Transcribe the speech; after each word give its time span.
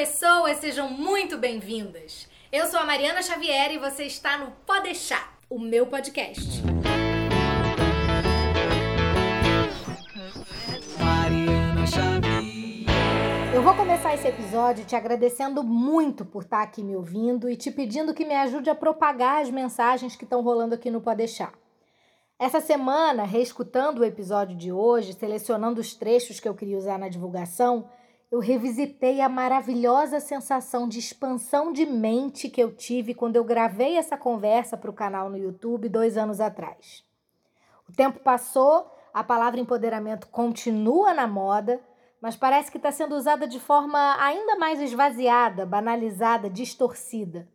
pessoas, 0.00 0.56
sejam 0.56 0.88
muito 0.88 1.36
bem-vindas. 1.36 2.26
Eu 2.50 2.66
sou 2.68 2.80
a 2.80 2.86
Mariana 2.86 3.20
Xavier 3.20 3.70
e 3.70 3.78
você 3.78 4.04
está 4.04 4.38
no 4.38 4.50
Pode 4.64 4.84
Deixar, 4.84 5.36
o 5.50 5.58
meu 5.58 5.86
podcast. 5.86 6.62
Mariana 10.98 11.86
Xavier. 11.86 12.86
Eu 13.54 13.62
vou 13.62 13.74
começar 13.74 14.14
esse 14.14 14.26
episódio 14.26 14.86
te 14.86 14.96
agradecendo 14.96 15.62
muito 15.62 16.24
por 16.24 16.44
estar 16.44 16.62
aqui 16.62 16.82
me 16.82 16.96
ouvindo 16.96 17.50
e 17.50 17.54
te 17.54 17.70
pedindo 17.70 18.14
que 18.14 18.24
me 18.24 18.34
ajude 18.34 18.70
a 18.70 18.74
propagar 18.74 19.42
as 19.42 19.50
mensagens 19.50 20.16
que 20.16 20.24
estão 20.24 20.40
rolando 20.40 20.74
aqui 20.74 20.90
no 20.90 21.02
Pode 21.02 21.18
Deixar. 21.18 21.52
Essa 22.38 22.62
semana, 22.62 23.24
reescutando 23.24 24.00
o 24.00 24.04
episódio 24.06 24.56
de 24.56 24.72
hoje, 24.72 25.12
selecionando 25.12 25.78
os 25.78 25.92
trechos 25.92 26.40
que 26.40 26.48
eu 26.48 26.54
queria 26.54 26.78
usar 26.78 26.98
na 26.98 27.10
divulgação, 27.10 27.86
eu 28.30 28.38
revisitei 28.38 29.20
a 29.20 29.28
maravilhosa 29.28 30.20
sensação 30.20 30.88
de 30.88 31.00
expansão 31.00 31.72
de 31.72 31.84
mente 31.84 32.48
que 32.48 32.62
eu 32.62 32.72
tive 32.72 33.12
quando 33.12 33.34
eu 33.34 33.42
gravei 33.42 33.96
essa 33.96 34.16
conversa 34.16 34.76
para 34.76 34.90
o 34.90 34.94
canal 34.94 35.28
no 35.28 35.36
YouTube 35.36 35.88
dois 35.88 36.16
anos 36.16 36.40
atrás. 36.40 37.04
O 37.88 37.92
tempo 37.92 38.20
passou, 38.20 38.88
a 39.12 39.24
palavra 39.24 39.58
empoderamento 39.58 40.28
continua 40.28 41.12
na 41.12 41.26
moda, 41.26 41.80
mas 42.20 42.36
parece 42.36 42.70
que 42.70 42.76
está 42.76 42.92
sendo 42.92 43.16
usada 43.16 43.48
de 43.48 43.58
forma 43.58 44.16
ainda 44.22 44.54
mais 44.56 44.80
esvaziada, 44.80 45.66
banalizada, 45.66 46.48
distorcida. 46.48 47.48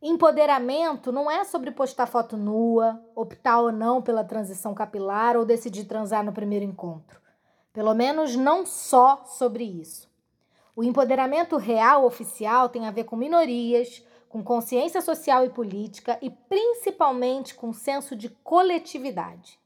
Empoderamento 0.00 1.12
não 1.12 1.30
é 1.30 1.44
sobre 1.44 1.70
postar 1.70 2.06
foto 2.06 2.34
nua, 2.36 2.98
optar 3.14 3.60
ou 3.60 3.72
não 3.72 4.00
pela 4.00 4.24
transição 4.24 4.72
capilar 4.72 5.36
ou 5.36 5.44
decidir 5.44 5.84
transar 5.84 6.24
no 6.24 6.32
primeiro 6.32 6.64
encontro. 6.64 7.20
Pelo 7.74 7.92
menos 7.94 8.34
não 8.36 8.64
só 8.64 9.24
sobre 9.26 9.64
isso. 9.64 10.07
O 10.78 10.84
empoderamento 10.84 11.56
real 11.56 12.04
oficial 12.04 12.68
tem 12.68 12.86
a 12.86 12.92
ver 12.92 13.02
com 13.02 13.16
minorias, 13.16 14.00
com 14.28 14.44
consciência 14.44 15.00
social 15.00 15.44
e 15.44 15.50
política 15.50 16.16
e 16.22 16.30
principalmente 16.30 17.52
com 17.52 17.72
senso 17.72 18.14
de 18.14 18.28
coletividade. 18.28 19.58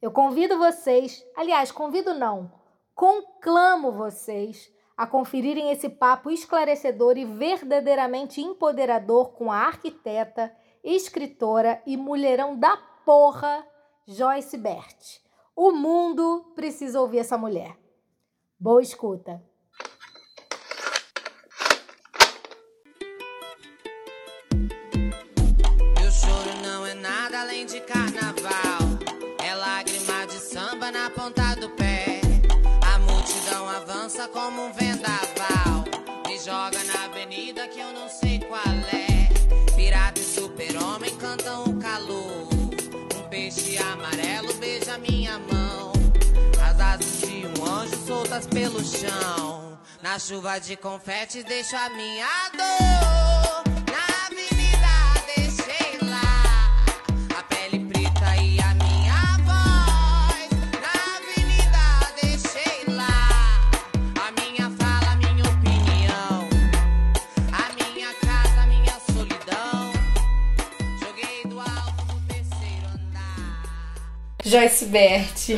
Eu 0.00 0.10
convido 0.10 0.56
vocês, 0.56 1.22
aliás, 1.36 1.70
convido 1.70 2.14
não, 2.14 2.50
conclamo 2.94 3.92
vocês 3.92 4.72
a 4.96 5.06
conferirem 5.06 5.70
esse 5.70 5.90
papo 5.90 6.30
esclarecedor 6.30 7.18
e 7.18 7.26
verdadeiramente 7.26 8.40
empoderador 8.40 9.32
com 9.32 9.52
a 9.52 9.58
arquiteta, 9.58 10.50
escritora 10.82 11.82
e 11.84 11.94
mulherão 11.94 12.58
da 12.58 12.74
porra 13.04 13.66
Joyce 14.06 14.56
Bert. 14.56 15.20
O 15.54 15.72
mundo 15.72 16.52
precisa 16.54 17.02
ouvir 17.02 17.18
essa 17.18 17.36
mulher. 17.36 17.76
Boa 18.58 18.80
escuta. 18.80 19.46
Como 34.48 34.64
um 34.64 34.72
vendaval. 34.72 35.84
Me 36.26 36.38
joga 36.38 36.82
na 36.84 37.04
avenida 37.04 37.68
que 37.68 37.78
eu 37.78 37.92
não 37.92 38.08
sei 38.08 38.38
qual 38.38 38.62
é. 38.90 39.28
Pirata 39.76 40.18
e 40.18 40.24
super-homem 40.24 41.14
cantam 41.16 41.64
o 41.64 41.78
calor. 41.78 42.48
Um 43.14 43.28
peixe 43.28 43.76
amarelo 43.76 44.54
beija 44.54 44.96
minha 44.96 45.38
mão. 45.38 45.92
As 46.66 46.80
asas 46.80 47.20
de 47.20 47.46
um 47.46 47.66
anjo 47.66 47.96
soltas 48.06 48.46
pelo 48.46 48.82
chão. 48.82 49.78
Na 50.00 50.18
chuva 50.18 50.58
de 50.58 50.76
confete 50.76 51.42
deixo 51.42 51.76
a 51.76 51.90
minha 51.90 52.26
dor. 52.56 53.37
Joyce 74.48 74.86
Bert, 74.86 75.50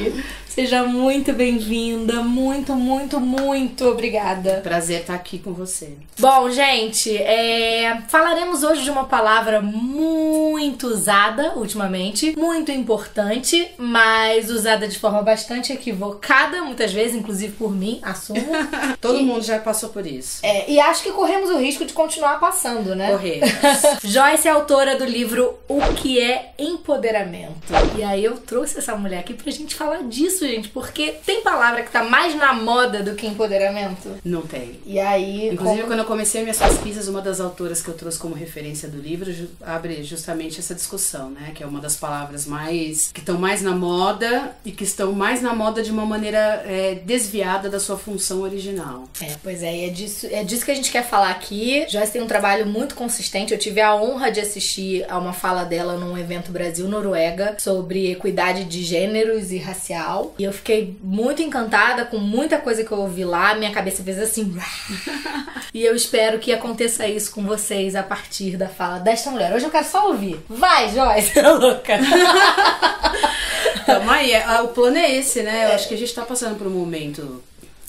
seja 0.48 0.82
muito 0.82 1.32
bem-vinda, 1.32 2.22
muito, 2.22 2.74
muito, 2.74 3.20
muito 3.20 3.86
obrigada. 3.86 4.60
Prazer 4.64 5.02
estar 5.02 5.14
aqui 5.14 5.38
com 5.38 5.52
você. 5.52 5.96
Bom, 6.18 6.50
gente, 6.50 7.16
é, 7.16 8.02
falaremos 8.08 8.64
hoje 8.64 8.82
de 8.82 8.90
uma 8.90 9.04
palavra 9.04 9.62
muito 9.62 10.49
usada 10.86 11.54
ultimamente, 11.56 12.34
muito 12.38 12.70
importante, 12.70 13.68
mas 13.78 14.50
usada 14.50 14.86
de 14.86 14.98
forma 14.98 15.22
bastante 15.22 15.72
equivocada, 15.72 16.62
muitas 16.62 16.92
vezes, 16.92 17.16
inclusive 17.16 17.52
por 17.54 17.70
mim, 17.74 17.98
assumo. 18.02 18.40
Todo 19.00 19.18
E- 19.18 19.22
mundo 19.22 19.42
já 19.42 19.58
passou 19.58 19.88
por 19.90 20.06
isso. 20.06 20.40
É, 20.42 20.70
e 20.70 20.78
acho 20.80 21.02
que 21.02 21.12
corremos 21.12 21.50
o 21.50 21.58
risco 21.58 21.84
de 21.84 21.92
continuar 21.92 22.38
passando, 22.40 22.94
né? 22.94 23.10
Correr. 23.12 23.40
Joyce 24.04 24.48
é 24.48 24.50
autora 24.50 24.96
do 24.96 25.04
livro 25.04 25.54
O 25.68 25.80
que 25.94 26.20
é 26.20 26.52
Empoderamento. 26.58 27.72
E 27.96 28.02
aí 28.02 28.24
eu 28.24 28.36
trouxe 28.38 28.78
essa 28.78 28.96
mulher 28.96 29.20
aqui 29.20 29.34
pra 29.34 29.50
gente 29.52 29.74
falar 29.74 30.02
disso, 30.02 30.46
gente, 30.46 30.68
porque 30.68 31.14
tem 31.24 31.40
palavra 31.42 31.82
que 31.82 31.90
tá 31.90 32.02
mais 32.04 32.34
na 32.34 32.52
moda 32.52 33.02
do 33.02 33.14
que 33.14 33.26
empoderamento. 33.26 34.10
Não 34.24 34.42
tem. 34.42 34.80
E 34.84 34.98
aí. 34.98 35.48
Inclusive, 35.50 35.80
como- 35.82 35.86
quando 35.90 35.98
eu 36.00 36.04
comecei 36.04 36.42
minhas 36.42 36.58
pesquisas, 36.58 37.06
uma 37.08 37.20
das 37.20 37.40
autoras 37.40 37.80
que 37.82 37.88
eu 37.88 37.94
trouxe 37.94 38.18
como 38.18 38.34
referência 38.34 38.88
do 38.88 38.98
livro 39.00 39.30
abre 39.62 40.02
justamente 40.02 40.49
essa 40.58 40.74
discussão, 40.74 41.30
né? 41.30 41.52
Que 41.54 41.62
é 41.62 41.66
uma 41.66 41.80
das 41.80 41.96
palavras 41.96 42.46
mais. 42.46 43.12
que 43.12 43.20
estão 43.20 43.38
mais 43.38 43.62
na 43.62 43.74
moda 43.74 44.56
e 44.64 44.72
que 44.72 44.84
estão 44.84 45.12
mais 45.12 45.40
na 45.40 45.54
moda 45.54 45.82
de 45.82 45.90
uma 45.90 46.04
maneira 46.04 46.62
é, 46.66 46.94
desviada 47.04 47.68
da 47.68 47.78
sua 47.78 47.96
função 47.96 48.40
original. 48.40 49.04
É, 49.20 49.36
pois 49.42 49.62
é, 49.62 49.76
e 49.76 49.84
é 49.84 49.88
disso, 49.88 50.26
é 50.30 50.42
disso 50.42 50.64
que 50.64 50.70
a 50.70 50.74
gente 50.74 50.90
quer 50.90 51.04
falar 51.04 51.30
aqui. 51.30 51.86
Joyce 51.88 52.12
tem 52.12 52.22
um 52.22 52.26
trabalho 52.26 52.66
muito 52.66 52.94
consistente. 52.94 53.52
Eu 53.52 53.58
tive 53.58 53.80
a 53.80 53.94
honra 53.94 54.30
de 54.30 54.40
assistir 54.40 55.04
a 55.08 55.18
uma 55.18 55.32
fala 55.32 55.64
dela 55.64 55.96
num 55.96 56.16
evento 56.16 56.50
Brasil-Noruega 56.50 57.56
sobre 57.58 58.10
equidade 58.10 58.64
de 58.64 58.82
gêneros 58.82 59.52
e 59.52 59.58
racial. 59.58 60.34
E 60.38 60.44
eu 60.44 60.52
fiquei 60.52 60.96
muito 61.02 61.42
encantada 61.42 62.04
com 62.04 62.18
muita 62.18 62.58
coisa 62.58 62.84
que 62.84 62.90
eu 62.90 62.98
ouvi 62.98 63.24
lá. 63.24 63.54
Minha 63.54 63.72
cabeça 63.72 64.02
fez 64.02 64.18
assim. 64.18 64.54
e 65.72 65.84
eu 65.84 65.94
espero 65.94 66.38
que 66.38 66.52
aconteça 66.52 67.06
isso 67.06 67.32
com 67.32 67.42
vocês 67.44 67.94
a 67.94 68.02
partir 68.02 68.56
da 68.56 68.68
fala 68.68 68.98
desta 68.98 69.30
mulher. 69.30 69.54
Hoje 69.54 69.66
eu 69.66 69.70
quero 69.70 69.86
só 69.86 70.08
ouvir. 70.08 70.39
Vai, 70.48 70.88
Joyce, 70.90 71.40
louca! 71.42 71.98
Então, 73.82 74.08
aí, 74.10 74.32
é- 74.32 74.60
o 74.62 74.68
plano 74.68 74.96
é 74.98 75.16
esse, 75.16 75.42
né? 75.42 75.66
Eu 75.66 75.74
acho 75.74 75.88
que 75.88 75.94
a 75.94 75.98
gente 75.98 76.14
tá 76.14 76.22
passando 76.22 76.56
por 76.56 76.66
um 76.66 76.70
momento 76.70 77.42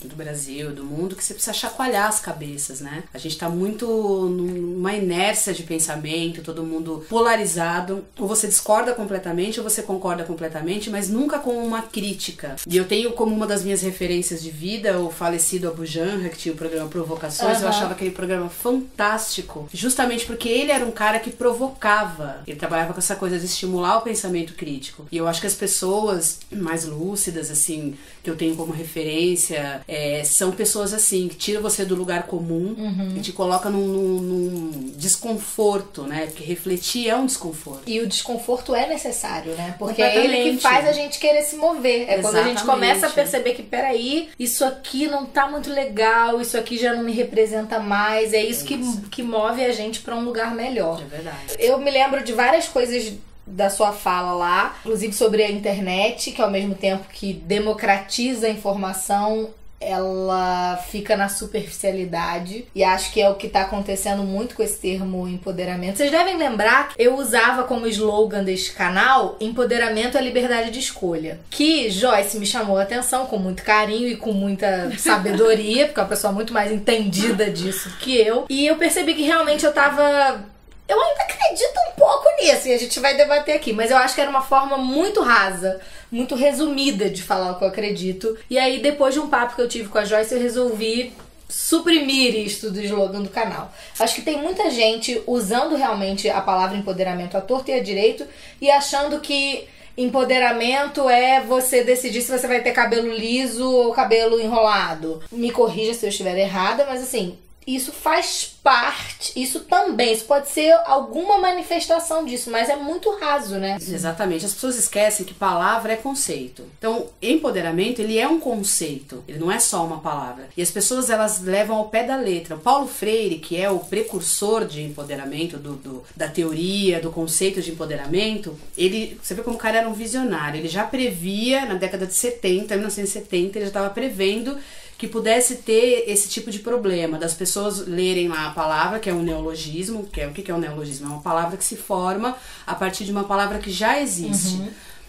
do 0.08 0.16
Brasil, 0.16 0.72
do 0.72 0.84
mundo, 0.84 1.16
que 1.16 1.24
você 1.24 1.34
precisa 1.34 1.52
chacoalhar 1.52 2.08
as 2.08 2.20
cabeças, 2.20 2.80
né? 2.80 3.04
A 3.12 3.18
gente 3.18 3.38
tá 3.38 3.48
muito 3.48 3.86
numa 3.86 4.92
inércia 4.94 5.52
de 5.52 5.62
pensamento, 5.62 6.42
todo 6.42 6.64
mundo 6.64 7.04
polarizado. 7.08 8.04
Ou 8.18 8.26
você 8.26 8.46
discorda 8.46 8.94
completamente, 8.94 9.60
ou 9.60 9.68
você 9.68 9.82
concorda 9.82 10.24
completamente, 10.24 10.90
mas 10.90 11.08
nunca 11.08 11.38
com 11.38 11.52
uma 11.52 11.82
crítica. 11.82 12.56
E 12.66 12.76
eu 12.76 12.84
tenho 12.84 13.12
como 13.12 13.34
uma 13.34 13.46
das 13.46 13.62
minhas 13.62 13.82
referências 13.82 14.42
de 14.42 14.50
vida 14.50 14.98
o 15.00 15.10
falecido 15.10 15.68
Abu 15.68 15.84
Janra, 15.84 16.28
que 16.28 16.38
tinha 16.38 16.54
o 16.54 16.56
programa 16.56 16.88
Provocações. 16.88 17.60
Eu 17.60 17.68
Aham. 17.68 17.76
achava 17.76 17.92
aquele 17.92 18.10
programa 18.10 18.48
fantástico, 18.48 19.68
justamente 19.72 20.26
porque 20.26 20.48
ele 20.48 20.70
era 20.70 20.84
um 20.84 20.90
cara 20.90 21.18
que 21.18 21.30
provocava. 21.30 22.40
Ele 22.46 22.58
trabalhava 22.58 22.92
com 22.92 22.98
essa 22.98 23.16
coisa 23.16 23.38
de 23.38 23.46
estimular 23.46 23.98
o 23.98 24.02
pensamento 24.02 24.54
crítico. 24.54 25.06
E 25.10 25.16
eu 25.16 25.26
acho 25.26 25.40
que 25.40 25.46
as 25.46 25.54
pessoas 25.54 26.40
mais 26.50 26.84
lúcidas, 26.84 27.50
assim, 27.50 27.94
que 28.22 28.30
eu 28.30 28.36
tenho 28.36 28.54
como 28.54 28.72
referência, 28.72 29.80
é, 29.88 30.22
são 30.24 30.52
pessoas 30.52 30.94
assim, 30.94 31.28
que 31.28 31.34
tiram 31.36 31.60
você 31.60 31.84
do 31.84 31.94
lugar 31.94 32.24
comum 32.24 32.76
e 33.16 33.20
te 33.20 33.32
colocam 33.32 33.70
num, 33.72 33.86
num- 33.88 34.20
num 34.20 34.92
desconforto, 34.96 36.02
né? 36.02 36.26
Porque 36.26 36.44
refletir 36.44 37.08
é 37.08 37.16
um 37.16 37.26
desconforto. 37.26 37.82
E 37.86 38.00
o 38.00 38.06
desconforto 38.06 38.74
é 38.74 38.86
necessário, 38.88 39.52
né? 39.54 39.74
Porque 39.78 40.02
é 40.02 40.24
ele 40.24 40.52
que 40.52 40.58
faz 40.60 40.86
a 40.86 40.92
gente 40.92 41.18
querer 41.18 41.42
se 41.42 41.56
mover. 41.56 42.08
É 42.08 42.18
quando 42.18 42.36
a 42.36 42.42
gente 42.42 42.58
Exatamente. 42.58 42.64
começa 42.64 43.06
a 43.06 43.10
perceber 43.10 43.54
que, 43.54 43.62
peraí, 43.62 44.28
isso 44.38 44.64
aqui 44.64 45.06
não 45.08 45.26
tá 45.26 45.50
muito 45.50 45.70
legal, 45.70 46.40
isso 46.40 46.56
aqui 46.56 46.78
já 46.78 46.94
não 46.94 47.02
me 47.02 47.12
representa 47.12 47.78
mais. 47.80 48.32
É 48.32 48.42
isso, 48.42 48.64
que, 48.64 48.78
que 49.10 49.22
move 49.22 49.64
a 49.64 49.72
gente 49.72 50.00
pra 50.00 50.14
um 50.14 50.24
lugar 50.24 50.54
melhor. 50.54 51.00
É 51.00 51.04
verdade. 51.04 51.36
Eu 51.58 51.78
me 51.78 51.90
lembro 51.90 52.22
de 52.22 52.32
várias 52.32 52.68
coisas 52.68 53.12
da 53.46 53.68
sua 53.68 53.92
fala 53.92 54.32
lá, 54.32 54.76
inclusive 54.80 55.12
sobre 55.12 55.42
a 55.42 55.50
internet, 55.50 56.30
que 56.30 56.42
ao 56.42 56.50
mesmo 56.50 56.74
tempo 56.74 57.04
que 57.12 57.32
democratiza 57.32 58.46
a 58.46 58.50
informação, 58.50 59.50
ela 59.84 60.76
fica 60.76 61.16
na 61.16 61.28
superficialidade. 61.28 62.66
E 62.74 62.84
acho 62.84 63.12
que 63.12 63.20
é 63.20 63.28
o 63.28 63.34
que 63.34 63.48
tá 63.48 63.62
acontecendo 63.62 64.22
muito 64.22 64.54
com 64.54 64.62
esse 64.62 64.78
termo 64.78 65.26
empoderamento. 65.26 65.96
Vocês 65.96 66.10
devem 66.10 66.36
lembrar 66.36 66.94
que 66.94 67.02
eu 67.02 67.16
usava 67.16 67.64
como 67.64 67.86
slogan 67.86 68.44
deste 68.44 68.72
canal 68.72 69.36
empoderamento 69.40 70.16
é 70.16 70.22
liberdade 70.22 70.70
de 70.70 70.78
escolha, 70.78 71.40
que 71.50 71.90
Joyce 71.90 72.38
me 72.38 72.46
chamou 72.46 72.78
a 72.78 72.82
atenção 72.82 73.26
com 73.26 73.38
muito 73.38 73.62
carinho 73.62 74.08
e 74.08 74.16
com 74.16 74.32
muita 74.32 74.92
sabedoria, 74.96 75.86
porque 75.86 75.98
é 75.98 76.02
uma 76.02 76.08
pessoa 76.08 76.32
muito 76.32 76.52
mais 76.52 76.70
entendida 76.70 77.50
disso 77.50 77.96
que 77.98 78.16
eu, 78.16 78.46
e 78.48 78.66
eu 78.66 78.76
percebi 78.76 79.14
que 79.14 79.22
realmente 79.22 79.64
eu 79.64 79.72
tava 79.72 80.51
eu 80.92 81.00
ainda 81.00 81.22
acredito 81.22 81.78
um 81.90 81.94
pouco 81.96 82.24
nisso 82.40 82.68
e 82.68 82.74
a 82.74 82.78
gente 82.78 83.00
vai 83.00 83.16
debater 83.16 83.56
aqui, 83.56 83.72
mas 83.72 83.90
eu 83.90 83.96
acho 83.96 84.14
que 84.14 84.20
era 84.20 84.30
uma 84.30 84.42
forma 84.42 84.76
muito 84.76 85.22
rasa, 85.22 85.80
muito 86.10 86.34
resumida 86.34 87.08
de 87.08 87.22
falar 87.22 87.52
o 87.52 87.58
que 87.58 87.64
eu 87.64 87.68
acredito. 87.68 88.36
E 88.50 88.58
aí, 88.58 88.80
depois 88.80 89.14
de 89.14 89.20
um 89.20 89.28
papo 89.28 89.56
que 89.56 89.62
eu 89.62 89.68
tive 89.68 89.88
com 89.88 89.98
a 89.98 90.04
Joyce, 90.04 90.34
eu 90.34 90.40
resolvi 90.40 91.12
suprimir 91.48 92.34
isto 92.34 92.70
do 92.70 92.80
slogan 92.80 93.22
do 93.22 93.28
canal. 93.28 93.72
Acho 93.98 94.14
que 94.16 94.22
tem 94.22 94.38
muita 94.38 94.70
gente 94.70 95.22
usando 95.26 95.76
realmente 95.76 96.28
a 96.28 96.40
palavra 96.40 96.76
empoderamento 96.76 97.36
à 97.36 97.40
torta 97.40 97.70
e 97.70 97.74
à 97.74 97.82
direito 97.82 98.26
e 98.60 98.70
achando 98.70 99.20
que 99.20 99.68
empoderamento 99.96 101.08
é 101.08 101.40
você 101.40 101.84
decidir 101.84 102.22
se 102.22 102.30
você 102.30 102.46
vai 102.46 102.62
ter 102.62 102.72
cabelo 102.72 103.12
liso 103.12 103.70
ou 103.70 103.92
cabelo 103.92 104.40
enrolado. 104.40 105.22
Me 105.30 105.50
corrija 105.50 105.92
se 105.92 106.06
eu 106.06 106.10
estiver 106.10 106.38
errada, 106.38 106.86
mas 106.88 107.02
assim, 107.02 107.38
isso 107.66 107.92
faz 107.92 108.56
parte, 108.62 109.32
isso 109.40 109.60
também, 109.60 110.12
isso 110.12 110.24
pode 110.24 110.48
ser 110.48 110.72
alguma 110.86 111.38
manifestação 111.38 112.24
disso, 112.24 112.50
mas 112.50 112.68
é 112.68 112.76
muito 112.76 113.10
raso, 113.18 113.56
né? 113.56 113.76
Exatamente. 113.80 114.46
As 114.46 114.52
pessoas 114.52 114.76
esquecem 114.76 115.26
que 115.26 115.34
palavra 115.34 115.92
é 115.92 115.96
conceito. 115.96 116.64
Então, 116.78 117.08
empoderamento, 117.20 118.00
ele 118.00 118.18
é 118.18 118.26
um 118.26 118.38
conceito, 118.38 119.22
ele 119.26 119.38
não 119.38 119.50
é 119.50 119.58
só 119.58 119.84
uma 119.84 119.98
palavra. 119.98 120.48
E 120.56 120.62
as 120.62 120.70
pessoas, 120.70 121.10
elas 121.10 121.40
levam 121.40 121.76
ao 121.76 121.88
pé 121.88 122.04
da 122.04 122.16
letra. 122.16 122.56
O 122.56 122.60
Paulo 122.60 122.86
Freire, 122.86 123.38
que 123.38 123.56
é 123.56 123.70
o 123.70 123.80
precursor 123.80 124.64
de 124.64 124.82
empoderamento, 124.82 125.56
do, 125.56 125.74
do 125.74 126.04
da 126.16 126.28
teoria, 126.28 127.00
do 127.00 127.10
conceito 127.10 127.60
de 127.60 127.72
empoderamento, 127.72 128.56
ele, 128.76 129.18
você 129.22 129.34
vê 129.34 129.42
como 129.42 129.56
o 129.56 129.58
cara 129.58 129.78
era 129.78 129.88
um 129.88 129.92
visionário, 129.92 130.60
ele 130.60 130.68
já 130.68 130.84
previa, 130.84 131.64
na 131.64 131.74
década 131.74 132.06
de 132.06 132.14
70, 132.14 132.74
1970, 132.74 133.58
ele 133.58 133.64
já 133.64 133.68
estava 133.68 133.90
prevendo 133.90 134.56
que 135.02 135.08
pudesse 135.08 135.56
ter 135.56 136.04
esse 136.06 136.28
tipo 136.28 136.48
de 136.48 136.60
problema, 136.60 137.18
das 137.18 137.34
pessoas 137.34 137.88
lerem 137.88 138.28
lá 138.28 138.46
a 138.46 138.50
palavra, 138.50 139.00
que 139.00 139.10
é 139.10 139.12
um 139.12 139.20
neologismo, 139.20 140.04
que 140.04 140.20
é 140.20 140.28
o 140.28 140.32
que 140.32 140.48
é 140.48 140.54
um 140.54 140.60
neologismo? 140.60 141.06
É 141.06 141.10
uma 141.10 141.20
palavra 141.20 141.56
que 141.56 141.64
se 141.64 141.74
forma 141.74 142.36
a 142.64 142.72
partir 142.72 143.04
de 143.04 143.10
uma 143.10 143.24
palavra 143.24 143.58
que 143.58 143.68
já 143.68 144.00
existe. 144.00 144.58
Uhum. 144.58 144.68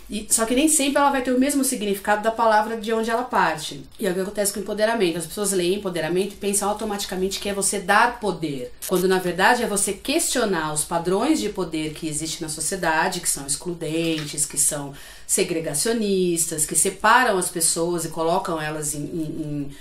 E, 0.10 0.28
só 0.30 0.46
que 0.46 0.56
nem 0.56 0.68
sempre 0.68 1.00
ela 1.00 1.10
vai 1.10 1.22
ter 1.22 1.32
o 1.32 1.40
mesmo 1.40 1.64
significado 1.64 2.24
da 2.24 2.32
palavra 2.32 2.78
de 2.78 2.92
onde 2.94 3.10
ela 3.10 3.24
parte. 3.24 3.84
E 4.00 4.06
é 4.06 4.12
o 4.12 4.14
que 4.14 4.20
acontece 4.20 4.54
com 4.54 4.60
empoderamento. 4.60 5.18
As 5.18 5.26
pessoas 5.26 5.52
leem 5.52 5.76
empoderamento 5.76 6.34
e 6.34 6.38
pensam 6.38 6.70
automaticamente 6.70 7.40
que 7.40 7.50
é 7.50 7.54
você 7.54 7.80
dar 7.80 8.20
poder. 8.20 8.72
Quando 8.88 9.08
na 9.08 9.20
verdade 9.20 9.64
é 9.64 9.68
você 9.68 9.94
questionar 9.94 10.74
os 10.74 10.84
padrões 10.84 11.40
de 11.40 11.50
poder 11.50 11.94
que 11.94 12.08
existem 12.08 12.42
na 12.42 12.50
sociedade, 12.50 13.22
que 13.22 13.30
são 13.30 13.48
excludentes, 13.48 14.46
que 14.46 14.58
são 14.58 14.94
segregacionistas, 15.26 16.66
que 16.66 16.76
separam 16.76 17.38
as 17.38 17.50
pessoas 17.50 18.06
e 18.06 18.10
colocam 18.10 18.62
elas 18.62 18.94
em, 18.94 19.00
em, 19.00 19.70
em 19.70 19.76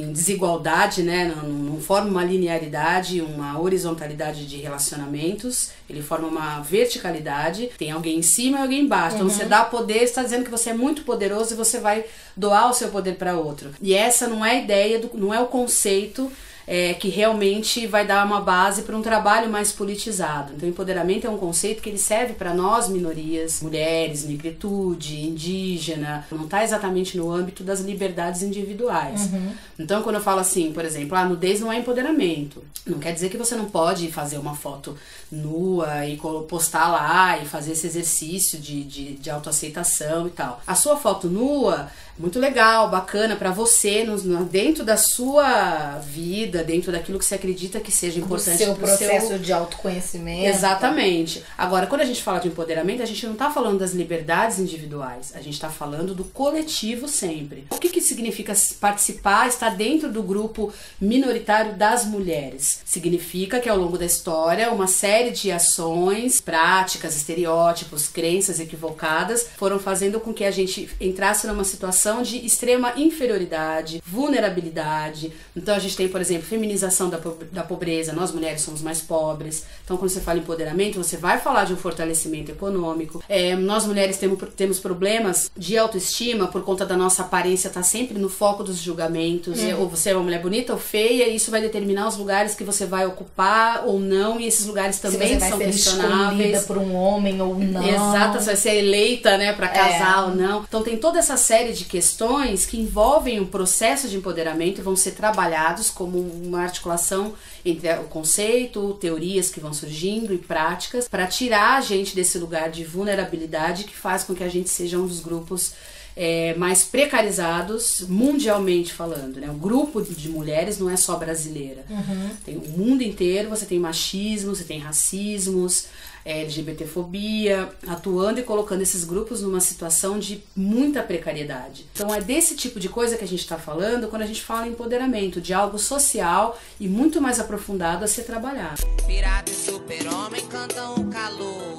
desigualdade, 0.00 1.02
né? 1.02 1.34
Não, 1.36 1.48
não 1.48 1.80
forma 1.80 2.08
uma 2.08 2.24
linearidade, 2.24 3.20
uma 3.20 3.60
horizontalidade 3.60 4.46
de 4.46 4.56
relacionamentos, 4.56 5.70
ele 5.88 6.02
forma 6.02 6.26
uma 6.26 6.60
verticalidade, 6.60 7.70
tem 7.76 7.90
alguém 7.90 8.18
em 8.18 8.22
cima 8.22 8.58
e 8.58 8.62
alguém 8.62 8.80
embaixo. 8.84 9.16
Então, 9.16 9.28
uhum. 9.28 9.32
Você 9.32 9.44
dá 9.44 9.64
poder, 9.64 10.02
está 10.02 10.22
dizendo 10.22 10.44
que 10.44 10.50
você 10.50 10.70
é 10.70 10.74
muito 10.74 11.02
poderoso 11.02 11.52
e 11.52 11.56
você 11.56 11.78
vai 11.78 12.04
doar 12.34 12.70
o 12.70 12.74
seu 12.74 12.88
poder 12.88 13.16
para 13.16 13.36
outro. 13.36 13.70
E 13.82 13.92
essa 13.92 14.26
não 14.26 14.44
é 14.44 14.52
a 14.52 14.62
ideia, 14.62 14.98
do, 14.98 15.10
não 15.14 15.34
é 15.34 15.40
o 15.40 15.46
conceito 15.46 16.32
é, 16.66 16.94
que 16.94 17.08
realmente 17.08 17.86
vai 17.86 18.06
dar 18.06 18.26
uma 18.26 18.40
base 18.40 18.82
para 18.82 18.96
um 18.96 19.02
trabalho 19.02 19.50
mais 19.50 19.72
politizado. 19.72 20.52
Então, 20.54 20.68
empoderamento 20.68 21.26
é 21.26 21.30
um 21.30 21.38
conceito 21.38 21.82
que 21.82 21.88
ele 21.88 21.98
serve 21.98 22.34
para 22.34 22.54
nós, 22.54 22.88
minorias, 22.88 23.60
mulheres, 23.62 24.24
negritude, 24.24 25.20
indígena, 25.20 26.26
não 26.30 26.44
está 26.44 26.62
exatamente 26.62 27.16
no 27.16 27.30
âmbito 27.30 27.62
das 27.62 27.80
liberdades 27.80 28.42
individuais. 28.42 29.22
Uhum. 29.32 29.52
Então, 29.78 30.02
quando 30.02 30.16
eu 30.16 30.22
falo 30.22 30.40
assim, 30.40 30.72
por 30.72 30.84
exemplo, 30.84 31.16
a 31.16 31.24
nudez 31.24 31.60
não 31.60 31.72
é 31.72 31.78
empoderamento. 31.78 32.62
Não 32.86 32.98
quer 32.98 33.12
dizer 33.12 33.28
que 33.28 33.36
você 33.36 33.54
não 33.54 33.66
pode 33.66 34.10
fazer 34.10 34.38
uma 34.38 34.54
foto 34.54 34.96
nua 35.30 36.06
e 36.06 36.18
postar 36.48 36.88
lá 36.88 37.38
e 37.38 37.46
fazer 37.46 37.72
esse 37.72 37.86
exercício 37.86 38.58
de, 38.58 38.84
de, 38.84 39.14
de 39.14 39.30
autoaceitação 39.30 40.26
e 40.26 40.30
tal. 40.30 40.60
A 40.66 40.74
sua 40.74 40.96
foto 40.96 41.28
nua 41.28 41.90
muito 42.22 42.38
legal, 42.38 42.88
bacana 42.88 43.34
para 43.34 43.50
você, 43.50 44.04
no, 44.04 44.16
no, 44.16 44.44
dentro 44.44 44.84
da 44.84 44.96
sua 44.96 45.98
vida, 45.98 46.62
dentro 46.62 46.92
daquilo 46.92 47.18
que 47.18 47.24
você 47.24 47.34
acredita 47.34 47.80
que 47.80 47.90
seja 47.90 48.20
importante. 48.20 48.58
Do 48.58 48.64
seu 48.64 48.74
processo 48.76 49.26
seu... 49.26 49.38
de 49.40 49.52
autoconhecimento. 49.52 50.46
Exatamente. 50.46 51.42
Agora, 51.58 51.88
quando 51.88 52.02
a 52.02 52.04
gente 52.04 52.22
fala 52.22 52.38
de 52.38 52.46
empoderamento, 52.46 53.02
a 53.02 53.06
gente 53.06 53.26
não 53.26 53.34
tá 53.34 53.50
falando 53.50 53.80
das 53.80 53.92
liberdades 53.92 54.60
individuais, 54.60 55.32
a 55.34 55.40
gente 55.40 55.58
tá 55.58 55.68
falando 55.68 56.14
do 56.14 56.22
coletivo 56.22 57.08
sempre. 57.08 57.66
O 57.70 57.78
que, 57.78 57.88
que 57.88 58.00
significa 58.00 58.52
participar, 58.80 59.48
estar 59.48 59.70
dentro 59.70 60.08
do 60.08 60.22
grupo 60.22 60.72
minoritário 61.00 61.74
das 61.74 62.04
mulheres? 62.04 62.82
Significa 62.84 63.58
que 63.58 63.68
ao 63.68 63.76
longo 63.76 63.98
da 63.98 64.04
história, 64.06 64.70
uma 64.70 64.86
série 64.86 65.32
de 65.32 65.50
ações, 65.50 66.40
práticas, 66.40 67.16
estereótipos, 67.16 68.06
crenças 68.06 68.60
equivocadas 68.60 69.48
foram 69.56 69.80
fazendo 69.80 70.20
com 70.20 70.32
que 70.32 70.44
a 70.44 70.52
gente 70.52 70.88
entrasse 71.00 71.48
numa 71.48 71.64
situação 71.64 72.11
situação 72.12 72.22
de 72.22 72.44
extrema 72.44 72.92
inferioridade, 72.96 74.02
vulnerabilidade. 74.04 75.32
Então 75.56 75.74
a 75.74 75.78
gente 75.78 75.96
tem, 75.96 76.08
por 76.08 76.20
exemplo, 76.20 76.46
feminização 76.46 77.08
da, 77.08 77.18
da 77.50 77.62
pobreza, 77.62 78.12
nós 78.12 78.32
mulheres 78.32 78.60
somos 78.60 78.82
mais 78.82 79.00
pobres. 79.00 79.64
Então 79.84 79.96
quando 79.96 80.10
você 80.10 80.20
fala 80.20 80.38
empoderamento, 80.38 81.02
você 81.02 81.16
vai 81.16 81.38
falar 81.38 81.64
de 81.64 81.72
um 81.72 81.76
fortalecimento 81.76 82.50
econômico. 82.50 83.22
É, 83.28 83.54
nós 83.56 83.86
mulheres 83.86 84.18
temos, 84.18 84.38
temos 84.56 84.78
problemas 84.78 85.50
de 85.56 85.78
autoestima 85.78 86.48
por 86.48 86.62
conta 86.62 86.84
da 86.84 86.96
nossa 86.96 87.22
aparência 87.22 87.68
estar 87.68 87.80
tá 87.80 87.84
sempre 87.84 88.18
no 88.18 88.28
foco 88.28 88.62
dos 88.62 88.78
julgamentos. 88.78 89.60
Uhum. 89.60 89.80
Ou 89.80 89.88
você 89.88 90.10
é 90.10 90.14
uma 90.14 90.24
mulher 90.24 90.42
bonita 90.42 90.72
ou 90.72 90.78
feia, 90.78 91.28
e 91.28 91.36
isso 91.36 91.50
vai 91.50 91.60
determinar 91.60 92.08
os 92.08 92.16
lugares 92.16 92.54
que 92.54 92.64
você 92.64 92.84
vai 92.84 93.06
ocupar 93.06 93.84
ou 93.86 93.98
não, 93.98 94.40
e 94.40 94.46
esses 94.46 94.66
lugares 94.66 94.98
também 94.98 95.38
são 95.40 95.58
questionáveis. 95.58 96.64
por 96.64 96.78
um 96.78 96.94
homem 96.94 97.40
ou 97.40 97.58
não. 97.58 97.86
Exato, 97.86 98.38
você 98.38 98.46
vai 98.46 98.56
ser 98.56 98.74
eleita, 98.76 99.36
né, 99.38 99.52
para 99.52 99.68
casar 99.68 100.18
é. 100.18 100.22
ou 100.22 100.34
não. 100.34 100.64
Então 100.68 100.82
tem 100.82 100.96
toda 100.96 101.18
essa 101.18 101.36
série 101.36 101.72
de 101.72 101.84
questões 101.92 102.64
que 102.64 102.80
envolvem 102.80 103.38
um 103.38 103.44
processo 103.44 104.08
de 104.08 104.16
empoderamento 104.16 104.82
vão 104.82 104.96
ser 104.96 105.10
trabalhados 105.10 105.90
como 105.90 106.18
uma 106.18 106.62
articulação 106.62 107.34
entre 107.66 107.92
o 107.96 108.04
conceito, 108.04 108.94
teorias 108.94 109.50
que 109.50 109.60
vão 109.60 109.74
surgindo 109.74 110.32
e 110.32 110.38
práticas 110.38 111.06
para 111.06 111.26
tirar 111.26 111.76
a 111.76 111.82
gente 111.82 112.16
desse 112.16 112.38
lugar 112.38 112.70
de 112.70 112.82
vulnerabilidade 112.82 113.84
que 113.84 113.94
faz 113.94 114.24
com 114.24 114.34
que 114.34 114.42
a 114.42 114.48
gente 114.48 114.70
seja 114.70 114.98
um 114.98 115.06
dos 115.06 115.20
grupos 115.20 115.74
é, 116.16 116.54
mais 116.54 116.82
precarizados 116.82 118.00
mundialmente 118.08 118.90
falando. 118.94 119.38
Né? 119.38 119.50
O 119.50 119.54
grupo 119.54 120.00
de 120.00 120.30
mulheres 120.30 120.78
não 120.78 120.88
é 120.88 120.96
só 120.96 121.18
brasileira. 121.18 121.84
Uhum. 121.90 122.30
Tem 122.42 122.56
o 122.56 122.68
mundo 122.70 123.02
inteiro, 123.02 123.50
você 123.50 123.66
tem 123.66 123.78
machismo, 123.78 124.56
você 124.56 124.64
tem 124.64 124.78
racismos, 124.78 125.88
LGBTfobia, 126.24 127.70
atuando 127.86 128.40
e 128.40 128.42
colocando 128.42 128.82
esses 128.82 129.04
grupos 129.04 129.42
numa 129.42 129.60
situação 129.60 130.18
de 130.18 130.42
muita 130.54 131.02
precariedade. 131.02 131.86
Então 131.94 132.14
é 132.14 132.20
desse 132.20 132.56
tipo 132.56 132.78
de 132.78 132.88
coisa 132.88 133.16
que 133.16 133.24
a 133.24 133.28
gente 133.28 133.40
está 133.40 133.58
falando 133.58 134.08
quando 134.08 134.22
a 134.22 134.26
gente 134.26 134.42
fala 134.42 134.66
em 134.66 134.70
empoderamento, 134.70 135.40
de 135.40 135.52
algo 135.52 135.78
social 135.78 136.58
e 136.78 136.88
muito 136.88 137.20
mais 137.20 137.40
aprofundado 137.40 138.04
a 138.04 138.08
ser 138.08 138.22
trabalhado. 138.22 138.82
Pirata 139.06 139.50
e 139.50 139.54
super-homem 139.54 140.46
cantam 140.46 140.94
o 140.94 141.06
calor. 141.08 141.78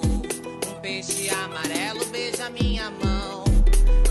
Um 0.70 0.82
peixe 0.82 1.30
amarelo 1.30 2.06
beija 2.06 2.50
minha 2.50 2.90
mão. 2.90 3.44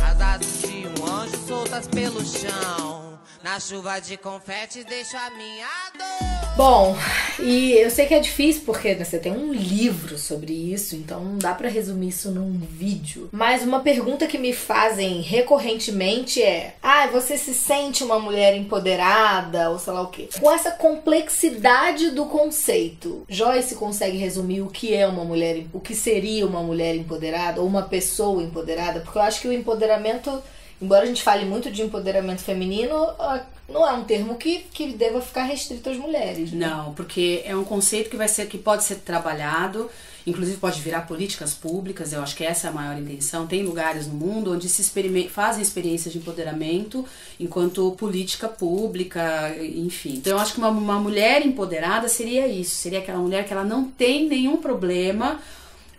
As 0.03 0.21
asas 0.21 0.63
de 0.63 1.01
um 1.01 1.07
anjo 1.07 1.37
soltas 1.47 1.87
pelo 1.89 2.25
chão. 2.25 3.19
Na 3.43 3.59
chuva 3.59 3.99
de 3.99 4.17
confete 4.17 4.85
deixo 4.85 5.17
a 5.17 5.31
minha 5.31 5.67
dor. 5.99 6.42
Bom, 6.55 6.95
e 7.41 7.73
eu 7.73 7.91
sei 7.91 8.05
que 8.05 8.13
é 8.13 8.21
difícil 8.21 8.63
porque 8.67 8.95
né, 8.95 9.05
você 9.05 9.19
tem 9.19 9.33
um 9.33 9.55
livro 9.55 10.19
sobre 10.19 10.53
isso, 10.53 10.95
então 10.95 11.25
não 11.25 11.39
dá 11.39 11.55
para 11.55 11.69
resumir 11.69 12.09
isso 12.09 12.31
num 12.31 12.59
vídeo. 12.59 13.31
Mas 13.33 13.63
uma 13.63 13.81
pergunta 13.81 14.27
que 14.27 14.37
me 14.37 14.53
fazem 14.53 15.23
recorrentemente 15.23 16.43
é: 16.43 16.75
"Ah, 16.83 17.07
você 17.07 17.39
se 17.39 17.55
sente 17.55 18.05
uma 18.05 18.19
mulher 18.19 18.55
empoderada 18.55 19.71
ou 19.71 19.79
sei 19.79 19.93
lá 19.95 20.03
o 20.03 20.09
quê?". 20.09 20.29
Com 20.39 20.51
essa 20.51 20.71
complexidade 20.73 22.11
do 22.11 22.27
conceito, 22.27 23.25
Joyce 23.31 23.75
consegue 23.75 24.19
resumir 24.19 24.61
o 24.61 24.69
que 24.69 24.95
é 24.95 25.07
uma 25.07 25.25
mulher, 25.25 25.65
o 25.73 25.81
que 25.81 25.95
seria 25.95 26.47
uma 26.47 26.63
mulher 26.63 26.95
empoderada 26.95 27.63
ou 27.63 27.67
uma 27.67 27.83
pessoa 27.85 28.43
empoderada? 28.43 29.01
Porque 29.01 29.17
eu 29.17 29.23
acho 29.23 29.41
que 29.41 29.49
o 29.49 29.53
empoderamento 29.53 30.43
embora 30.83 31.05
a 31.05 31.07
gente 31.07 31.23
fale 31.23 31.45
muito 31.45 31.71
de 31.71 31.83
empoderamento 31.83 32.43
feminino, 32.43 32.95
ah, 33.19 33.45
não 33.69 33.89
é 33.89 33.93
um 33.93 34.05
termo 34.05 34.35
que, 34.35 34.67
que 34.73 34.93
deva 34.93 35.23
ficar 35.23 35.45
restrito 35.45 35.89
às 35.89 35.97
mulheres. 35.97 36.53
Né? 36.53 36.67
Não, 36.67 36.93
porque 36.93 37.43
é 37.45 37.57
um 37.57 37.65
conceito 37.65 38.11
que 38.11 38.17
vai 38.17 38.29
ser 38.29 38.47
que 38.47 38.59
pode 38.59 38.85
ser 38.85 38.97
trabalhado 38.97 39.89
inclusive 40.27 40.57
pode 40.59 40.81
virar 40.81 41.03
políticas 41.03 41.55
públicas, 41.55 42.13
eu 42.13 42.23
acho 42.23 42.37
que 42.37 42.45
essa 42.45 42.69
é 42.69 42.71
a 42.71 42.73
maior 42.73 42.99
intenção. 42.99 43.47
Tem 43.47 43.63
lugares 43.63 44.07
no 44.07 44.15
mundo 44.15 44.53
onde 44.53 44.69
se 44.69 44.83
fazem 45.29 45.63
experiências 45.63 46.13
de 46.13 46.19
empoderamento 46.19 47.05
enquanto 47.39 47.93
política 47.93 48.49
pública, 48.49 49.55
enfim. 49.61 50.15
Então 50.15 50.35
eu 50.35 50.39
acho 50.39 50.55
que 50.55 50.59
uma, 50.59 50.69
uma 50.69 50.99
mulher 50.99 51.45
empoderada 51.45 52.09
seria 52.09 52.47
isso, 52.47 52.77
seria 52.77 53.01
aquela 53.01 53.19
mulher 53.19 53.47
que 53.47 53.53
ela 53.53 53.65
não 53.65 53.85
tem 53.85 54.29
nenhum 54.29 54.57
problema 54.57 55.41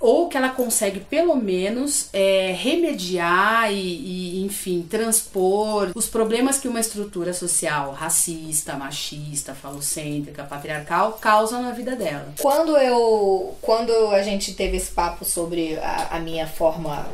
ou 0.03 0.27
que 0.27 0.35
ela 0.35 0.49
consegue 0.49 0.99
pelo 0.99 1.33
menos 1.33 2.09
é, 2.11 2.51
remediar 2.51 3.71
e, 3.71 3.77
e, 3.77 4.43
enfim, 4.43 4.85
transpor 4.87 5.93
os 5.95 6.07
problemas 6.07 6.59
que 6.59 6.67
uma 6.67 6.81
estrutura 6.81 7.33
social 7.33 7.93
racista, 7.93 8.75
machista, 8.75 9.55
falocêntrica, 9.55 10.43
patriarcal 10.43 11.13
causam 11.13 11.61
na 11.61 11.71
vida 11.71 11.95
dela. 11.95 12.33
Quando 12.41 12.77
eu, 12.77 13.55
quando 13.61 13.93
a 14.09 14.21
gente 14.21 14.53
teve 14.53 14.75
esse 14.75 14.91
papo 14.91 15.23
sobre 15.23 15.77
a, 15.77 16.17
a 16.17 16.19
minha 16.19 16.47
forma 16.47 17.07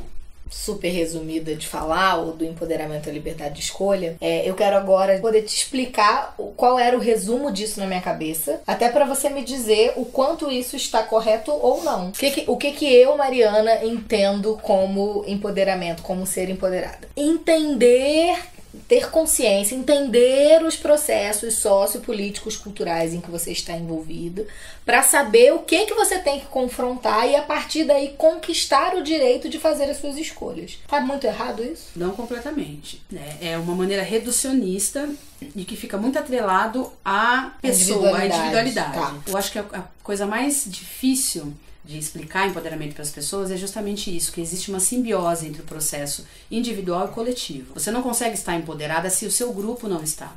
super 0.50 0.90
resumida 0.90 1.56
de 1.56 1.68
falar, 1.68 2.18
ou 2.18 2.34
do 2.34 2.46
empoderamento 2.46 3.10
à 3.10 3.12
liberdade 3.12 3.56
de 3.56 3.62
escolha, 3.62 4.18
é, 4.20 4.50
eu 4.50 4.56
quero 4.56 4.76
agora 4.76 5.20
poder 5.20 5.44
te 5.44 5.56
explicar 5.56 6.36
qual 6.58 6.80
era 6.80 6.98
o 6.98 7.00
resumo 7.00 7.52
disso 7.52 7.80
na 7.80 7.86
minha 7.86 8.02
cabeça, 8.02 8.62
até 8.66 8.90
para 8.90 9.06
você 9.06 9.30
me 9.30 9.44
dizer 9.44 9.94
o 9.96 10.06
quanto 10.06 10.52
isso 10.52 10.76
está 10.76 11.04
correto 11.04 11.52
ou 11.52 11.84
não. 11.84 12.10
O 12.10 12.12
que, 12.12 12.32
que, 12.32 12.44
o 12.48 12.58
que, 12.58 12.72
que 12.72 12.86
eu, 12.94 13.16
Mariana, 13.18 13.84
entendo 13.86 14.60
como 14.62 15.24
empoderamento, 15.28 16.02
como 16.02 16.26
ser 16.26 16.50
empoderada? 16.50 17.08
Entender 17.16 18.38
ter 18.88 19.10
consciência, 19.10 19.76
entender 19.76 20.64
os 20.64 20.76
processos 20.76 21.56
sociopolíticos, 21.56 22.56
culturais 22.56 23.14
em 23.14 23.22
que 23.22 23.32
você 23.32 23.52
está 23.52 23.74
envolvido, 23.74 24.46
para 24.86 25.02
saber 25.02 25.54
o 25.54 25.60
que 25.60 25.86
que 25.86 25.94
você 25.94 26.20
tem 26.20 26.40
que 26.40 26.46
confrontar 26.48 27.28
e 27.30 27.36
a 27.36 27.42
partir 27.42 27.84
daí 27.84 28.14
conquistar 28.18 28.96
o 28.96 29.04
direito 29.04 29.50
de 29.50 29.60
fazer 29.60 29.86
as 29.86 29.98
suas 29.98 30.18
escolhas. 30.18 30.78
Tá 30.88 31.02
muito 31.02 31.26
errado 31.26 31.64
isso? 31.64 31.90
Não 31.96 32.12
completamente. 32.12 33.02
É, 33.42 33.52
é 33.52 33.58
uma 33.58 33.76
maneira 33.76 34.04
reducionista 34.04 35.10
e 35.56 35.66
que 35.66 35.76
fica 35.76 35.98
muito 35.98 36.18
atrelado 36.20 36.92
à 37.04 37.52
pessoa, 37.62 38.18
à 38.18 38.26
individualidade. 38.26 38.94
Tá. 38.94 39.16
Eu 39.28 39.38
acho 39.38 39.52
que 39.52 39.60
a, 39.60 39.66
a 39.74 39.84
coisa 40.04 40.26
mais 40.26 40.66
difícil 40.68 41.54
de 41.84 41.98
explicar 41.98 42.48
empoderamento 42.48 42.94
para 42.94 43.02
as 43.02 43.10
pessoas 43.10 43.50
é 43.50 43.58
justamente 43.58 44.16
isso, 44.16 44.32
que 44.32 44.42
existe 44.42 44.70
uma 44.70 44.80
simbiose 44.80 45.48
entre 45.48 45.62
o 45.62 45.66
processo 45.66 46.26
individual 46.52 47.08
e 47.08 47.12
coletivo. 47.12 47.74
Você 47.74 47.90
não 47.90 48.04
consegue 48.04 48.36
estar 48.36 48.56
empoderada 48.56 49.10
se 49.10 49.26
o 49.26 49.32
seu 49.32 49.52
grupo 49.54 49.88
não 49.88 50.04
está. 50.04 50.32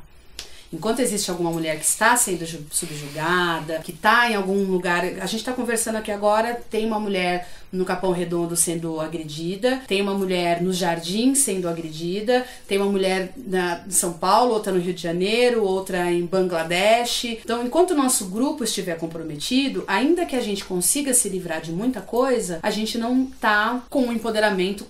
Enquanto 0.73 1.01
existe 1.01 1.29
alguma 1.29 1.51
mulher 1.51 1.77
que 1.77 1.85
está 1.85 2.17
sendo 2.17 2.45
subjugada, 2.71 3.79
que 3.83 3.91
está 3.91 4.29
em 4.29 4.35
algum 4.35 4.63
lugar. 4.63 5.05
A 5.05 5.27
gente 5.27 5.37
está 5.37 5.53
conversando 5.53 5.97
aqui 5.97 6.11
agora, 6.11 6.59
tem 6.69 6.85
uma 6.85 6.99
mulher 6.99 7.47
no 7.71 7.85
Capão 7.85 8.11
Redondo 8.11 8.55
sendo 8.55 8.99
agredida, 8.99 9.81
tem 9.87 10.01
uma 10.01 10.13
mulher 10.13 10.61
no 10.61 10.71
Jardim 10.71 11.33
sendo 11.33 11.67
agredida, 11.67 12.45
tem 12.67 12.77
uma 12.77 12.89
mulher 12.89 13.33
na, 13.35 13.83
em 13.87 13.91
São 13.91 14.13
Paulo, 14.13 14.53
outra 14.53 14.71
no 14.71 14.79
Rio 14.79 14.93
de 14.93 15.01
Janeiro, 15.01 15.63
outra 15.63 16.11
em 16.11 16.25
Bangladesh. 16.25 17.25
Então, 17.43 17.65
enquanto 17.65 17.91
o 17.91 17.95
nosso 17.95 18.25
grupo 18.25 18.63
estiver 18.63 18.97
comprometido, 18.97 19.83
ainda 19.87 20.25
que 20.25 20.35
a 20.35 20.41
gente 20.41 20.65
consiga 20.65 21.13
se 21.13 21.29
livrar 21.29 21.61
de 21.61 21.71
muita 21.71 22.01
coisa, 22.01 22.59
a 22.61 22.69
gente 22.69 22.97
não 22.97 23.23
está 23.23 23.83
com 23.89 24.07
o 24.07 24.13
empoderamento 24.13 24.85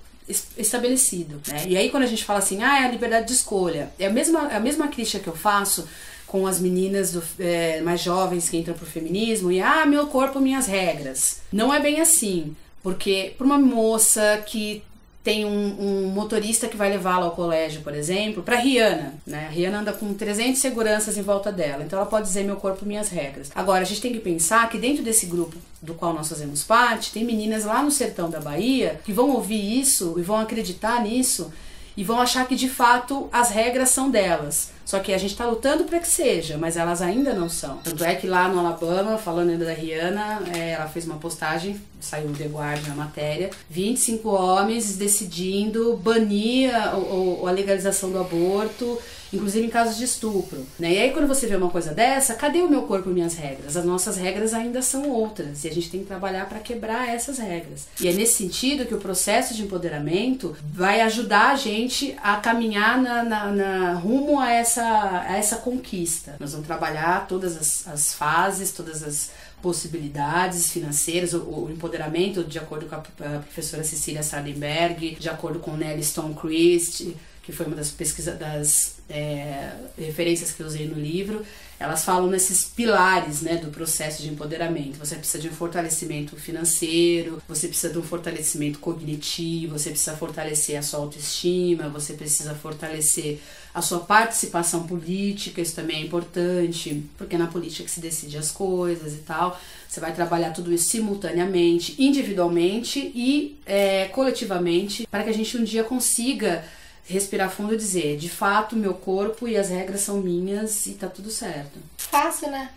estabelecido. 0.57 1.41
Né? 1.47 1.65
E 1.67 1.77
aí 1.77 1.89
quando 1.89 2.03
a 2.03 2.07
gente 2.07 2.23
fala 2.23 2.39
assim, 2.39 2.61
ah, 2.63 2.81
é 2.81 2.85
a 2.85 2.91
liberdade 2.91 3.27
de 3.27 3.33
escolha, 3.33 3.91
é 3.99 4.07
a 4.07 4.09
mesma, 4.09 4.51
é 4.51 4.55
a 4.55 4.59
mesma 4.59 4.87
crítica 4.87 5.19
que 5.19 5.29
eu 5.29 5.35
faço 5.35 5.87
com 6.25 6.47
as 6.47 6.59
meninas 6.59 7.11
do, 7.11 7.23
é, 7.37 7.81
mais 7.81 8.01
jovens 8.01 8.49
que 8.49 8.57
entram 8.57 8.73
pro 8.73 8.85
feminismo 8.85 9.51
e 9.51 9.61
ah, 9.61 9.85
meu 9.85 10.07
corpo, 10.07 10.39
minhas 10.39 10.65
regras. 10.65 11.41
Não 11.51 11.73
é 11.73 11.79
bem 11.79 12.01
assim. 12.01 12.55
Porque 12.81 13.33
para 13.37 13.45
uma 13.45 13.57
moça 13.57 14.43
que 14.45 14.83
tem 15.23 15.45
um, 15.45 15.75
um 15.79 16.07
motorista 16.09 16.67
que 16.67 16.75
vai 16.75 16.89
levá-la 16.89 17.25
ao 17.25 17.31
colégio, 17.31 17.81
por 17.81 17.95
exemplo, 17.95 18.43
para 18.43 18.57
Rihanna, 18.57 19.13
né? 19.25 19.47
A 19.47 19.49
Rihanna 19.49 19.79
anda 19.79 19.93
com 19.93 20.13
300 20.13 20.59
seguranças 20.59 21.17
em 21.17 21.21
volta 21.21 21.49
dela, 21.49 21.83
então 21.83 21.97
ela 21.97 22.07
pode 22.07 22.27
dizer 22.27 22.43
meu 22.43 22.57
corpo, 22.57 22.85
minhas 22.85 23.07
regras. 23.07 23.49
Agora, 23.55 23.81
a 23.81 23.85
gente 23.85 24.01
tem 24.01 24.11
que 24.11 24.19
pensar 24.19 24.69
que 24.69 24.77
dentro 24.77 25.01
desse 25.01 25.25
grupo 25.25 25.55
do 25.81 25.93
qual 25.93 26.13
nós 26.13 26.27
fazemos 26.27 26.63
parte, 26.63 27.11
tem 27.11 27.23
meninas 27.23 27.63
lá 27.63 27.81
no 27.81 27.89
sertão 27.89 28.29
da 28.29 28.41
Bahia 28.41 28.99
que 29.05 29.13
vão 29.13 29.31
ouvir 29.31 29.79
isso 29.79 30.15
e 30.17 30.21
vão 30.21 30.37
acreditar 30.37 31.01
nisso 31.01 31.53
e 31.95 32.03
vão 32.03 32.19
achar 32.19 32.45
que 32.47 32.55
de 32.55 32.67
fato 32.67 33.29
as 33.31 33.49
regras 33.49 33.89
são 33.89 34.09
delas. 34.09 34.71
Só 34.85 34.99
que 34.99 35.13
a 35.13 35.17
gente 35.17 35.31
está 35.31 35.45
lutando 35.45 35.85
para 35.85 35.99
que 35.99 36.07
seja, 36.07 36.57
mas 36.57 36.77
elas 36.77 37.01
ainda 37.01 37.33
não 37.33 37.49
são. 37.49 37.77
Tanto 37.77 38.03
é 38.03 38.15
que 38.15 38.27
lá 38.27 38.47
no 38.47 38.59
Alabama, 38.59 39.17
falando 39.17 39.51
ainda 39.51 39.65
da 39.65 39.73
Rihanna, 39.73 40.43
é, 40.53 40.71
ela 40.71 40.87
fez 40.87 41.05
uma 41.05 41.15
postagem, 41.15 41.79
saiu 41.99 42.27
no 42.27 42.35
The 42.35 42.45
Guardian 42.45 42.89
na 42.89 42.95
matéria, 42.95 43.49
25 43.69 44.29
homens 44.29 44.97
decidindo 44.97 45.95
banir 45.97 46.75
a, 46.75 46.91
a, 46.91 47.49
a 47.49 47.51
legalização 47.51 48.11
do 48.11 48.19
aborto 48.19 48.99
inclusive 49.33 49.65
em 49.65 49.69
casos 49.69 49.97
de 49.97 50.03
estupro. 50.03 50.65
Né? 50.79 50.93
E 50.93 50.97
aí, 50.99 51.11
quando 51.11 51.27
você 51.27 51.47
vê 51.47 51.55
uma 51.55 51.69
coisa 51.69 51.91
dessa, 51.91 52.35
cadê 52.35 52.61
o 52.61 52.69
meu 52.69 52.83
corpo 52.83 53.09
e 53.09 53.13
minhas 53.13 53.35
regras? 53.35 53.75
As 53.75 53.83
nossas 53.83 54.15
regras 54.15 54.53
ainda 54.53 54.81
são 54.81 55.09
outras 55.09 55.63
e 55.63 55.67
a 55.67 55.73
gente 55.73 55.89
tem 55.89 56.01
que 56.01 56.05
trabalhar 56.05 56.47
para 56.47 56.59
quebrar 56.59 57.09
essas 57.09 57.39
regras. 57.39 57.87
E 57.99 58.07
é 58.07 58.13
nesse 58.13 58.33
sentido 58.33 58.85
que 58.85 58.93
o 58.93 58.99
processo 58.99 59.53
de 59.53 59.63
empoderamento 59.63 60.55
vai 60.63 61.01
ajudar 61.01 61.51
a 61.51 61.55
gente 61.55 62.15
a 62.21 62.35
caminhar 62.37 63.01
na, 63.01 63.23
na, 63.23 63.51
na 63.51 63.93
rumo 63.93 64.39
a 64.39 64.51
essa, 64.51 64.72
a 64.81 65.37
essa 65.37 65.57
conquista. 65.57 66.35
Nós 66.39 66.51
vamos 66.51 66.67
trabalhar 66.67 67.27
todas 67.27 67.57
as, 67.57 67.87
as 67.87 68.13
fases, 68.13 68.71
todas 68.71 69.03
as 69.03 69.31
possibilidades 69.61 70.71
financeiras, 70.71 71.33
o, 71.33 71.41
o, 71.41 71.71
empoderamento, 71.71 72.43
de 72.43 72.59
acordo 72.59 72.85
com 72.85 72.95
a, 72.95 72.99
a 72.99 73.39
professora 73.39 73.83
Cecília 73.83 74.21
Sardenberg, 74.21 75.15
de 75.15 75.29
acordo 75.29 75.59
com 75.59 75.75
Nelly 75.77 76.03
Stonecrest, 76.03 77.15
que 77.43 77.51
foi 77.51 77.65
uma 77.65 77.75
das 77.75 77.91
pesquisas 77.91 78.39
das 78.39 78.95
é, 79.09 79.73
referências 79.97 80.51
que 80.51 80.61
eu 80.61 80.65
usei 80.65 80.87
no 80.87 80.95
livro, 80.95 81.45
elas 81.77 82.05
falam 82.05 82.29
nesses 82.29 82.63
pilares 82.63 83.41
né, 83.41 83.57
do 83.57 83.67
processo 83.67 84.21
de 84.21 84.29
empoderamento. 84.29 84.97
Você 84.97 85.17
precisa 85.17 85.39
de 85.39 85.49
um 85.49 85.51
fortalecimento 85.51 86.37
financeiro, 86.37 87.43
você 87.45 87.67
precisa 87.67 87.91
de 87.91 87.99
um 87.99 88.03
fortalecimento 88.03 88.79
cognitivo, 88.79 89.77
você 89.77 89.89
precisa 89.89 90.15
fortalecer 90.15 90.77
a 90.77 90.81
sua 90.81 90.99
autoestima, 90.99 91.89
você 91.89 92.13
precisa 92.13 92.55
fortalecer 92.55 93.39
a 93.73 93.81
sua 93.81 93.99
participação 93.99 94.87
política, 94.87 95.59
isso 95.59 95.75
também 95.75 95.97
é 95.97 96.05
importante, 96.05 97.03
porque 97.17 97.35
é 97.35 97.39
na 97.39 97.47
política 97.47 97.83
que 97.83 97.91
se 97.91 97.99
decide 97.99 98.37
as 98.37 98.51
coisas 98.51 99.13
e 99.13 99.17
tal. 99.17 99.59
Você 99.89 99.99
vai 99.99 100.13
trabalhar 100.13 100.51
tudo 100.51 100.71
isso 100.71 100.89
simultaneamente, 100.89 101.95
individualmente 101.99 102.99
e 103.13 103.59
é, 103.65 104.05
coletivamente, 104.05 105.05
para 105.11 105.23
que 105.23 105.29
a 105.29 105.33
gente 105.33 105.57
um 105.57 105.63
dia 105.63 105.83
consiga 105.83 106.63
respirar 107.05 107.49
fundo 107.49 107.73
e 107.73 107.77
dizer, 107.77 108.17
de 108.17 108.29
fato, 108.29 108.75
meu 108.75 108.93
corpo 108.93 109.47
e 109.47 109.57
as 109.57 109.69
regras 109.69 110.01
são 110.01 110.17
minhas 110.17 110.85
e 110.85 110.93
tá 110.93 111.07
tudo 111.07 111.29
certo. 111.29 111.79
Fácil, 111.97 112.49
né? 112.49 112.69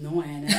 Não 0.00 0.22
é, 0.22 0.26
né? 0.26 0.50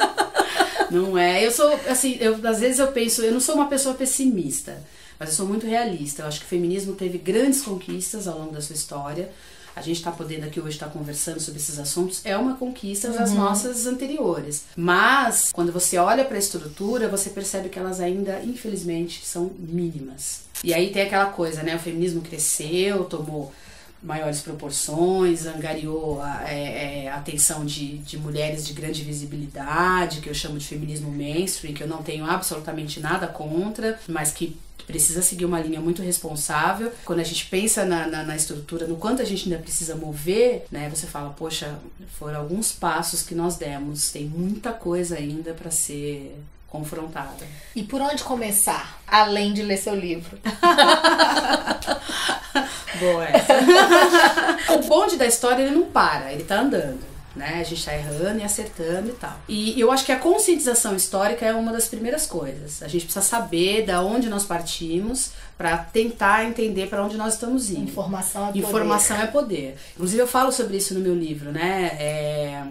não 0.90 1.18
é. 1.18 1.44
Eu 1.44 1.50
sou, 1.50 1.72
assim, 1.88 2.16
eu, 2.20 2.38
às 2.46 2.60
vezes 2.60 2.78
eu 2.78 2.88
penso, 2.92 3.22
eu 3.22 3.32
não 3.32 3.40
sou 3.40 3.54
uma 3.54 3.68
pessoa 3.68 3.94
pessimista, 3.94 4.82
mas 5.18 5.30
eu 5.30 5.34
sou 5.34 5.46
muito 5.46 5.66
realista. 5.66 6.22
Eu 6.22 6.28
acho 6.28 6.40
que 6.40 6.46
o 6.46 6.48
feminismo 6.48 6.94
teve 6.94 7.18
grandes 7.18 7.62
conquistas 7.62 8.26
ao 8.26 8.38
longo 8.38 8.52
da 8.52 8.60
sua 8.60 8.74
história. 8.74 9.30
A 9.74 9.82
gente 9.82 9.96
está 9.96 10.10
podendo 10.10 10.44
aqui 10.46 10.60
hoje 10.60 10.76
estar 10.76 10.86
tá 10.86 10.92
conversando 10.92 11.40
sobre 11.40 11.60
esses 11.60 11.78
assuntos, 11.78 12.20
é 12.24 12.36
uma 12.36 12.56
conquista 12.56 13.10
das 13.10 13.30
uhum. 13.30 13.36
nossas 13.36 13.86
anteriores. 13.86 14.64
Mas, 14.76 15.50
quando 15.52 15.72
você 15.72 15.96
olha 15.98 16.24
para 16.24 16.36
a 16.36 16.38
estrutura, 16.38 17.08
você 17.08 17.30
percebe 17.30 17.68
que 17.68 17.78
elas 17.78 18.00
ainda, 18.00 18.40
infelizmente, 18.42 19.24
são 19.24 19.50
mínimas. 19.58 20.42
E 20.62 20.74
aí 20.74 20.90
tem 20.90 21.02
aquela 21.02 21.26
coisa, 21.26 21.62
né? 21.62 21.76
O 21.76 21.78
feminismo 21.78 22.20
cresceu, 22.20 23.04
tomou 23.04 23.52
maiores 24.02 24.40
proporções, 24.40 25.46
angariou 25.46 26.22
a, 26.22 26.50
é, 26.50 27.04
é, 27.04 27.08
a 27.08 27.16
atenção 27.16 27.64
de, 27.66 27.98
de 27.98 28.18
mulheres 28.18 28.66
de 28.66 28.72
grande 28.72 29.02
visibilidade, 29.02 30.20
que 30.20 30.28
eu 30.28 30.34
chamo 30.34 30.58
de 30.58 30.66
feminismo 30.66 31.10
mainstream, 31.10 31.74
que 31.74 31.82
eu 31.82 31.88
não 31.88 32.02
tenho 32.02 32.24
absolutamente 32.24 32.98
nada 32.98 33.26
contra, 33.26 33.98
mas 34.08 34.32
que 34.32 34.56
precisa 34.90 35.22
seguir 35.22 35.44
uma 35.44 35.60
linha 35.60 35.80
muito 35.80 36.02
responsável. 36.02 36.92
Quando 37.04 37.20
a 37.20 37.24
gente 37.24 37.46
pensa 37.46 37.84
na, 37.84 38.06
na, 38.06 38.24
na, 38.24 38.36
estrutura, 38.36 38.86
no 38.86 38.96
quanto 38.96 39.22
a 39.22 39.24
gente 39.24 39.44
ainda 39.44 39.62
precisa 39.62 39.94
mover, 39.94 40.64
né? 40.70 40.90
Você 40.90 41.06
fala, 41.06 41.30
poxa, 41.30 41.78
foram 42.18 42.40
alguns 42.40 42.72
passos 42.72 43.22
que 43.22 43.34
nós 43.34 43.56
demos, 43.56 44.10
tem 44.10 44.24
muita 44.24 44.72
coisa 44.72 45.16
ainda 45.16 45.54
para 45.54 45.70
ser 45.70 46.36
confrontada. 46.68 47.46
E 47.74 47.82
por 47.82 48.00
onde 48.00 48.22
começar, 48.22 49.00
além 49.06 49.52
de 49.52 49.62
ler 49.62 49.76
seu 49.76 49.94
livro? 49.94 50.38
Boa 52.98 53.24
essa. 53.24 53.54
o 54.74 54.82
bonde 54.86 55.16
da 55.16 55.26
história 55.26 55.62
ele 55.62 55.74
não 55.74 55.86
para, 55.86 56.32
ele 56.32 56.44
tá 56.44 56.60
andando. 56.60 57.09
Né? 57.34 57.60
A 57.60 57.64
gente 57.64 57.84
tá 57.84 57.94
errando 57.94 58.40
e 58.40 58.42
acertando 58.42 59.08
e 59.08 59.12
tal. 59.12 59.40
E 59.48 59.80
eu 59.80 59.92
acho 59.92 60.04
que 60.04 60.12
a 60.12 60.18
conscientização 60.18 60.96
histórica 60.96 61.46
é 61.46 61.54
uma 61.54 61.72
das 61.72 61.88
primeiras 61.88 62.26
coisas. 62.26 62.82
A 62.82 62.88
gente 62.88 63.04
precisa 63.04 63.24
saber 63.24 63.84
da 63.84 64.02
onde 64.02 64.28
nós 64.28 64.44
partimos 64.44 65.32
para 65.56 65.76
tentar 65.76 66.44
entender 66.44 66.88
para 66.88 67.04
onde 67.04 67.16
nós 67.16 67.34
estamos 67.34 67.70
indo. 67.70 67.82
Informação 67.82 68.42
é 68.42 68.46
poder. 68.46 68.58
Informação 68.58 69.16
é 69.16 69.26
poder. 69.26 69.76
Inclusive 69.94 70.22
eu 70.22 70.26
falo 70.26 70.50
sobre 70.50 70.76
isso 70.76 70.94
no 70.94 71.00
meu 71.00 71.14
livro, 71.14 71.52
né? 71.52 71.96
É, 71.98 72.64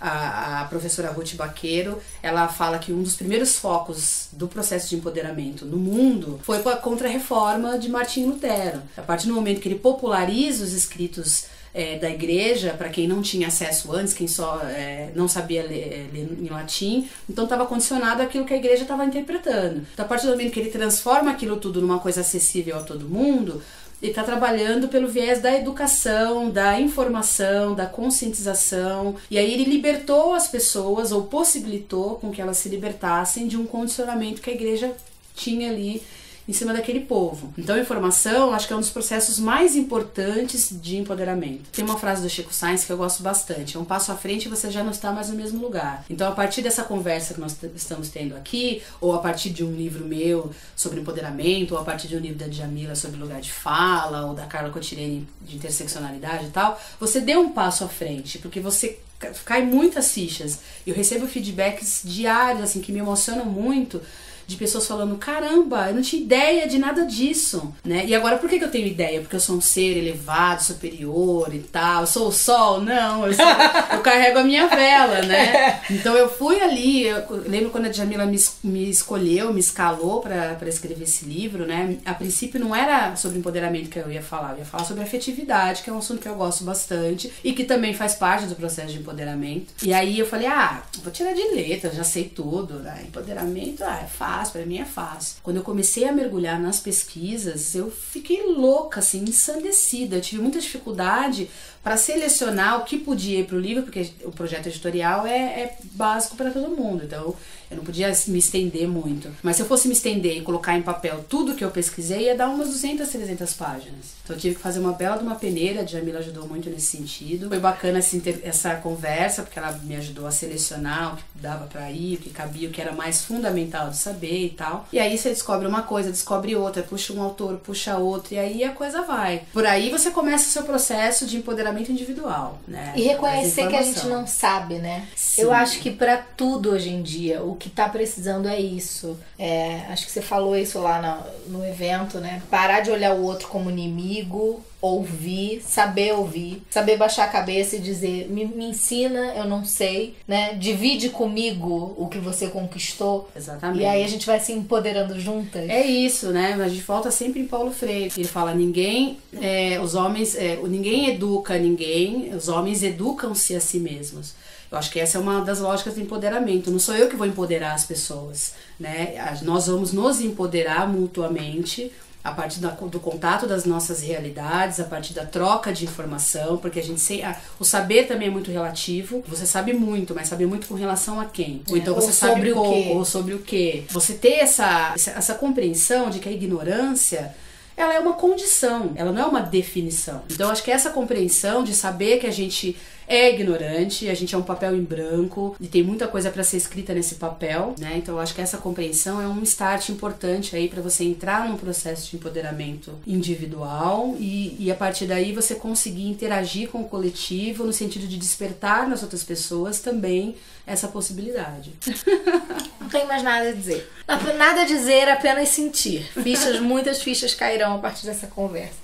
a, 0.00 0.62
a, 0.62 0.64
professora 0.66 1.10
Ruth 1.10 1.34
Baqueiro, 1.34 2.00
ela 2.22 2.48
fala 2.48 2.78
que 2.78 2.92
um 2.92 3.02
dos 3.02 3.16
primeiros 3.16 3.56
focos 3.56 4.28
do 4.32 4.46
processo 4.46 4.88
de 4.88 4.96
empoderamento 4.96 5.64
no 5.64 5.76
mundo 5.76 6.38
foi 6.42 6.60
com 6.62 6.68
a 6.68 6.76
contra-reforma 6.76 7.78
de 7.78 7.88
Martin 7.88 8.26
Lutero. 8.26 8.82
A 8.96 9.02
partir 9.02 9.26
do 9.26 9.34
momento 9.34 9.60
que 9.60 9.68
ele 9.68 9.78
populariza 9.78 10.64
os 10.64 10.72
escritos 10.72 11.46
é, 11.74 11.98
da 11.98 12.08
igreja, 12.10 12.74
para 12.76 12.88
quem 12.88 13.06
não 13.06 13.22
tinha 13.22 13.48
acesso 13.48 13.92
antes, 13.92 14.12
quem 14.12 14.26
só 14.26 14.60
é, 14.62 15.10
não 15.14 15.28
sabia 15.28 15.62
ler, 15.62 16.08
ler, 16.12 16.28
em 16.40 16.48
latim, 16.48 17.08
então 17.28 17.44
estava 17.44 17.66
condicionado 17.66 18.22
àquilo 18.22 18.44
que 18.44 18.54
a 18.54 18.56
igreja 18.56 18.82
estava 18.82 19.04
interpretando. 19.04 19.86
Então, 19.92 20.04
a 20.04 20.08
partir 20.08 20.26
do 20.26 20.32
momento 20.32 20.52
que 20.52 20.60
ele 20.60 20.70
transforma 20.70 21.30
aquilo 21.30 21.56
tudo 21.56 21.80
numa 21.80 21.98
coisa 21.98 22.20
acessível 22.20 22.76
a 22.76 22.82
todo 22.82 23.08
mundo, 23.08 23.62
ele 24.00 24.12
está 24.12 24.22
trabalhando 24.22 24.88
pelo 24.88 25.08
viés 25.08 25.40
da 25.40 25.54
educação, 25.54 26.50
da 26.50 26.78
informação, 26.78 27.74
da 27.74 27.86
conscientização. 27.86 29.16
E 29.30 29.38
aí 29.38 29.52
ele 29.52 29.64
libertou 29.64 30.34
as 30.34 30.48
pessoas, 30.48 31.12
ou 31.12 31.24
possibilitou 31.24 32.16
com 32.16 32.30
que 32.30 32.40
elas 32.40 32.58
se 32.58 32.68
libertassem 32.68 33.46
de 33.46 33.56
um 33.56 33.66
condicionamento 33.66 34.42
que 34.42 34.50
a 34.50 34.54
igreja 34.54 34.94
tinha 35.34 35.70
ali 35.70 36.02
em 36.48 36.52
cima 36.52 36.72
daquele 36.72 37.00
povo. 37.00 37.52
Então, 37.58 37.78
informação 37.78 38.52
acho 38.52 38.66
que 38.66 38.72
é 38.72 38.76
um 38.76 38.80
dos 38.80 38.90
processos 38.90 39.38
mais 39.38 39.74
importantes 39.74 40.68
de 40.70 40.96
empoderamento. 40.96 41.70
Tem 41.72 41.84
uma 41.84 41.98
frase 41.98 42.22
do 42.22 42.28
Chico 42.28 42.52
Sainz 42.52 42.84
que 42.84 42.92
eu 42.92 42.96
gosto 42.96 43.22
bastante: 43.22 43.76
é 43.76 43.80
um 43.80 43.84
passo 43.84 44.12
à 44.12 44.16
frente 44.16 44.46
e 44.46 44.48
você 44.48 44.70
já 44.70 44.84
não 44.84 44.90
está 44.90 45.10
mais 45.12 45.28
no 45.28 45.36
mesmo 45.36 45.60
lugar. 45.60 46.04
Então, 46.08 46.28
a 46.28 46.32
partir 46.32 46.62
dessa 46.62 46.84
conversa 46.84 47.34
que 47.34 47.40
nós 47.40 47.56
estamos 47.74 48.08
tendo 48.08 48.36
aqui, 48.36 48.82
ou 49.00 49.14
a 49.14 49.18
partir 49.18 49.50
de 49.50 49.64
um 49.64 49.72
livro 49.72 50.04
meu 50.04 50.50
sobre 50.74 51.00
empoderamento, 51.00 51.72
ou 51.72 51.80
a 51.80 51.84
partir 51.84 52.08
de 52.08 52.16
um 52.16 52.20
livro 52.20 52.38
da 52.38 52.46
Djamila 52.46 52.94
sobre 52.94 53.18
lugar 53.18 53.40
de 53.40 53.52
fala, 53.52 54.26
ou 54.26 54.34
da 54.34 54.46
Carla 54.46 54.70
Cotirene 54.70 55.26
de 55.42 55.56
interseccionalidade 55.56 56.46
e 56.46 56.50
tal, 56.50 56.80
você 57.00 57.20
deu 57.20 57.40
um 57.40 57.50
passo 57.50 57.84
à 57.84 57.88
frente, 57.88 58.38
porque 58.38 58.60
você 58.60 58.98
cai 59.44 59.64
muitas 59.64 60.12
fichas. 60.12 60.60
Eu 60.86 60.94
recebo 60.94 61.26
feedbacks 61.26 62.02
diários 62.04 62.62
assim 62.62 62.80
que 62.80 62.92
me 62.92 62.98
emocionam 62.98 63.44
muito 63.44 64.00
de 64.46 64.56
pessoas 64.56 64.86
falando: 64.86 65.16
caramba, 65.16 65.88
eu 65.88 65.94
não 65.94 66.02
tinha 66.02 66.22
ideia 66.22 66.68
de 66.68 66.78
nada 66.78 67.04
disso, 67.04 67.74
né? 67.84 68.04
E 68.06 68.14
agora 68.14 68.38
por 68.38 68.48
que, 68.48 68.58
que 68.58 68.64
eu 68.64 68.70
tenho 68.70 68.86
ideia? 68.86 69.20
Porque 69.20 69.36
eu 69.36 69.40
sou 69.40 69.56
um 69.56 69.60
ser 69.60 69.96
elevado, 69.96 70.62
superior 70.62 71.52
e 71.52 71.58
tal, 71.58 72.02
eu 72.02 72.06
sou 72.06 72.28
o 72.28 72.32
sol? 72.32 72.80
Não, 72.80 73.26
eu, 73.26 73.34
sou, 73.34 73.44
eu 73.92 74.00
carrego 74.00 74.38
a 74.38 74.44
minha 74.44 74.68
vela, 74.68 75.22
né? 75.22 75.80
Então 75.90 76.14
eu 76.16 76.28
fui 76.28 76.60
ali, 76.60 77.06
eu 77.06 77.24
lembro 77.46 77.70
quando 77.70 77.86
a 77.86 77.92
Jamila 77.92 78.24
me, 78.24 78.38
me 78.62 78.88
escolheu, 78.88 79.52
me 79.52 79.60
escalou 79.60 80.20
para 80.20 80.68
escrever 80.68 81.04
esse 81.04 81.24
livro, 81.24 81.66
né? 81.66 81.98
A 82.04 82.14
princípio 82.14 82.60
não 82.60 82.74
era 82.74 83.16
sobre 83.16 83.38
empoderamento 83.38 83.90
que 83.90 83.98
eu 83.98 84.10
ia 84.10 84.22
falar, 84.22 84.52
eu 84.52 84.58
ia 84.58 84.64
falar 84.64 84.84
sobre 84.84 85.02
afetividade, 85.02 85.82
que 85.82 85.90
é 85.90 85.92
um 85.92 85.98
assunto 85.98 86.20
que 86.20 86.28
eu 86.28 86.34
gosto 86.34 86.64
bastante 86.64 87.32
e 87.42 87.52
que 87.52 87.64
também 87.64 87.94
faz 87.94 88.14
parte 88.14 88.46
do 88.46 88.54
processo 88.54 88.92
de 88.92 88.98
empoderamento. 88.98 89.74
E 89.82 89.92
aí 89.92 90.18
eu 90.18 90.26
falei: 90.26 90.46
ah, 90.46 90.82
vou 91.02 91.12
tirar 91.12 91.32
de 91.32 91.42
letra, 91.54 91.90
já 91.90 92.04
sei 92.04 92.24
tudo, 92.24 92.74
né? 92.74 93.04
Empoderamento, 93.06 93.82
ah, 93.82 94.00
é 94.02 94.06
fácil 94.06 94.35
fácil, 94.36 94.52
para 94.52 94.66
mim 94.66 94.78
é 94.78 94.84
fácil. 94.84 95.36
Quando 95.42 95.56
eu 95.56 95.62
comecei 95.62 96.06
a 96.06 96.12
mergulhar 96.12 96.60
nas 96.60 96.78
pesquisas, 96.78 97.74
eu 97.74 97.90
fiquei 97.90 98.42
louca, 98.44 99.00
assim, 99.00 99.22
ensandecida. 99.22 100.16
Eu 100.16 100.20
tive 100.20 100.42
muita 100.42 100.60
dificuldade 100.60 101.48
para 101.86 101.96
selecionar 101.96 102.80
o 102.80 102.84
que 102.84 102.98
podia 102.98 103.38
ir 103.38 103.44
para 103.44 103.54
o 103.54 103.60
livro, 103.60 103.84
porque 103.84 104.10
o 104.24 104.32
projeto 104.32 104.66
editorial 104.66 105.24
é, 105.24 105.38
é 105.38 105.76
básico 105.92 106.34
para 106.34 106.50
todo 106.50 106.76
mundo. 106.76 107.04
Então, 107.04 107.32
eu 107.70 107.76
não 107.76 107.84
podia 107.84 108.12
me 108.28 108.38
estender 108.38 108.88
muito. 108.88 109.28
Mas 109.42 109.56
se 109.56 109.62
eu 109.62 109.66
fosse 109.66 109.88
me 109.88 109.94
estender 109.94 110.36
e 110.36 110.40
colocar 110.40 110.76
em 110.76 110.82
papel 110.82 111.24
tudo 111.28 111.54
que 111.54 111.64
eu 111.64 111.70
pesquisei, 111.70 112.26
ia 112.26 112.36
dar 112.36 112.48
umas 112.48 112.68
200, 112.68 113.08
300 113.08 113.54
páginas. 113.54 114.16
Então 114.22 114.36
eu 114.36 114.40
tive 114.40 114.54
que 114.56 114.60
fazer 114.60 114.78
uma 114.78 114.92
bela 114.92 115.16
de 115.16 115.24
uma 115.24 115.34
peneira, 115.34 115.82
a 115.82 115.84
Jamila 115.84 116.20
ajudou 116.20 116.48
muito 116.48 116.70
nesse 116.70 116.96
sentido. 116.96 117.48
Foi 117.48 117.58
bacana 117.58 117.98
essa, 117.98 118.16
essa 118.42 118.74
conversa, 118.76 119.42
porque 119.42 119.58
ela 119.58 119.72
me 119.82 119.96
ajudou 119.96 120.26
a 120.26 120.30
selecionar 120.30 121.14
o 121.14 121.16
que 121.16 121.24
dava 121.34 121.66
para 121.66 121.90
ir, 121.90 122.16
o 122.16 122.18
que 122.18 122.30
cabia, 122.30 122.68
o 122.68 122.72
que 122.72 122.80
era 122.80 122.92
mais 122.92 123.24
fundamental 123.24 123.90
de 123.90 123.96
saber 123.96 124.46
e 124.46 124.50
tal. 124.50 124.88
E 124.92 124.98
aí 124.98 125.16
você 125.16 125.30
descobre 125.30 125.66
uma 125.66 125.82
coisa, 125.82 126.10
descobre 126.10 126.54
outra, 126.54 126.82
puxa 126.82 127.12
um 127.12 127.22
autor, 127.22 127.56
puxa 127.58 127.96
outro, 127.96 128.34
e 128.34 128.38
aí 128.38 128.64
a 128.64 128.72
coisa 128.72 129.02
vai. 129.02 129.42
Por 129.52 129.66
aí 129.66 129.90
você 129.90 130.10
começa 130.10 130.48
o 130.48 130.52
seu 130.52 130.62
processo 130.62 131.26
de 131.26 131.36
empoderamento 131.36 131.75
individual, 131.82 132.58
né? 132.66 132.92
E 132.96 133.02
reconhecer 133.02 133.68
que 133.68 133.76
a 133.76 133.82
gente 133.82 134.06
não 134.06 134.26
sabe, 134.26 134.76
né? 134.76 135.06
Sim. 135.14 135.42
Eu 135.42 135.52
acho 135.52 135.80
que 135.80 135.90
para 135.90 136.16
tudo 136.16 136.70
hoje 136.70 136.90
em 136.90 137.02
dia, 137.02 137.42
o 137.42 137.54
que 137.54 137.68
tá 137.68 137.88
precisando 137.88 138.48
é 138.48 138.58
isso. 138.58 139.18
É, 139.38 139.86
acho 139.88 140.06
que 140.06 140.12
você 140.12 140.22
falou 140.22 140.56
isso 140.56 140.78
lá 140.78 141.26
no, 141.48 141.58
no 141.58 141.66
evento, 141.66 142.18
né? 142.18 142.42
Parar 142.50 142.80
de 142.80 142.90
olhar 142.90 143.14
o 143.14 143.22
outro 143.22 143.48
como 143.48 143.70
inimigo, 143.70 144.64
ouvir, 144.80 145.62
saber 145.62 146.12
ouvir, 146.12 146.62
saber 146.70 146.96
baixar 146.96 147.24
a 147.24 147.28
cabeça 147.28 147.76
e 147.76 147.80
dizer, 147.80 148.28
me, 148.28 148.44
me 148.44 148.66
ensina, 148.66 149.34
eu 149.34 149.44
não 149.44 149.64
sei, 149.64 150.14
né? 150.28 150.54
Divide 150.54 151.08
comigo 151.08 151.94
o 151.96 152.08
que 152.08 152.18
você 152.18 152.48
conquistou. 152.48 153.28
Exatamente. 153.34 153.82
E 153.82 153.86
aí 153.86 154.04
a 154.04 154.08
gente 154.08 154.26
vai 154.26 154.38
se 154.38 154.52
empoderando 154.52 155.18
juntas. 155.18 155.68
É 155.68 155.84
isso, 155.84 156.30
né? 156.30 156.54
A 156.54 156.68
gente 156.68 156.82
volta 156.82 157.10
sempre 157.10 157.40
em 157.40 157.46
Paulo 157.46 157.72
Freire. 157.72 158.12
Ele 158.16 158.28
fala, 158.28 158.54
ninguém, 158.54 159.18
é, 159.40 159.80
os 159.80 159.94
homens, 159.94 160.36
é, 160.36 160.56
ninguém 160.56 161.10
educa 161.10 161.58
ninguém, 161.58 162.34
os 162.34 162.48
homens 162.48 162.82
educam-se 162.82 163.56
a 163.56 163.60
si 163.60 163.78
mesmos. 163.78 164.34
Eu 164.70 164.78
acho 164.78 164.90
que 164.90 164.98
essa 164.98 165.16
é 165.16 165.20
uma 165.20 165.42
das 165.42 165.60
lógicas 165.60 165.94
do 165.94 166.00
empoderamento. 166.00 166.70
Não 166.70 166.78
sou 166.78 166.94
eu 166.96 167.08
que 167.08 167.16
vou 167.16 167.26
empoderar 167.26 167.72
as 167.72 167.84
pessoas, 167.84 168.54
né? 168.78 169.14
Nós 169.42 169.68
vamos 169.68 169.92
nos 169.92 170.20
empoderar 170.20 170.88
mutuamente 170.88 171.92
a 172.26 172.32
partir 172.32 172.58
do 172.60 173.00
contato 173.00 173.46
das 173.46 173.64
nossas 173.64 174.02
realidades, 174.02 174.80
a 174.80 174.84
partir 174.84 175.14
da 175.14 175.24
troca 175.24 175.72
de 175.72 175.84
informação, 175.84 176.56
porque 176.56 176.80
a 176.80 176.82
gente 176.82 177.00
sei, 177.00 177.22
o 177.60 177.64
saber 177.64 178.08
também 178.08 178.26
é 178.26 178.30
muito 178.30 178.50
relativo. 178.50 179.22
Você 179.28 179.46
sabe 179.46 179.72
muito, 179.72 180.12
mas 180.12 180.26
sabe 180.28 180.44
muito 180.44 180.66
com 180.66 180.74
relação 180.74 181.20
a 181.20 181.26
quem? 181.26 181.62
Ou 181.70 181.76
então 181.76 181.94
você 181.94 182.08
ou 182.08 182.12
sabe 182.12 182.52
pouco, 182.52 182.98
ou 182.98 183.04
sobre 183.04 183.34
o 183.34 183.38
quê? 183.38 183.84
Você 183.90 184.14
ter 184.14 184.40
essa, 184.40 184.92
essa 184.94 185.34
compreensão 185.34 186.10
de 186.10 186.18
que 186.18 186.28
a 186.28 186.32
ignorância 186.32 187.32
ela 187.76 187.94
é 187.94 188.00
uma 188.00 188.14
condição, 188.14 188.92
ela 188.96 189.12
não 189.12 189.22
é 189.22 189.26
uma 189.26 189.40
definição. 189.40 190.22
Então 190.30 190.50
acho 190.50 190.62
que 190.62 190.70
essa 190.70 190.90
compreensão 190.90 191.62
de 191.62 191.74
saber 191.74 192.18
que 192.18 192.26
a 192.26 192.32
gente 192.32 192.76
é 193.08 193.32
ignorante, 193.32 194.08
a 194.08 194.14
gente 194.14 194.34
é 194.34 194.38
um 194.38 194.42
papel 194.42 194.74
em 194.74 194.82
branco 194.82 195.54
e 195.60 195.66
tem 195.66 195.82
muita 195.82 196.08
coisa 196.08 196.30
para 196.30 196.42
ser 196.42 196.56
escrita 196.56 196.92
nesse 196.92 197.16
papel, 197.16 197.74
né? 197.78 197.94
Então 197.96 198.18
acho 198.18 198.34
que 198.34 198.40
essa 198.40 198.58
compreensão 198.58 199.20
é 199.20 199.28
um 199.28 199.42
start 199.42 199.90
importante 199.90 200.56
aí 200.56 200.68
para 200.68 200.82
você 200.82 201.04
entrar 201.04 201.48
num 201.48 201.56
processo 201.56 202.10
de 202.10 202.16
empoderamento 202.16 202.92
individual 203.06 204.16
e, 204.18 204.56
e 204.58 204.70
a 204.70 204.74
partir 204.74 205.06
daí 205.06 205.32
você 205.32 205.54
conseguir 205.54 206.08
interagir 206.08 206.68
com 206.68 206.80
o 206.80 206.88
coletivo 206.88 207.64
no 207.64 207.72
sentido 207.72 208.06
de 208.06 208.18
despertar 208.18 208.88
nas 208.88 209.02
outras 209.02 209.22
pessoas 209.22 209.80
também 209.80 210.34
essa 210.66 210.88
possibilidade. 210.88 211.72
Não 212.80 212.88
tenho 212.88 213.06
mais 213.06 213.22
nada 213.22 213.48
a 213.48 213.52
dizer. 213.52 213.88
Nada 214.36 214.62
a 214.62 214.64
dizer, 214.64 215.08
apenas 215.08 215.48
sentir. 215.48 216.02
Fichas, 216.22 216.60
muitas 216.60 217.02
fichas 217.02 217.34
cairão 217.34 217.65
a 217.74 217.78
partir 217.78 218.06
dessa 218.06 218.28
conversa. 218.28 218.76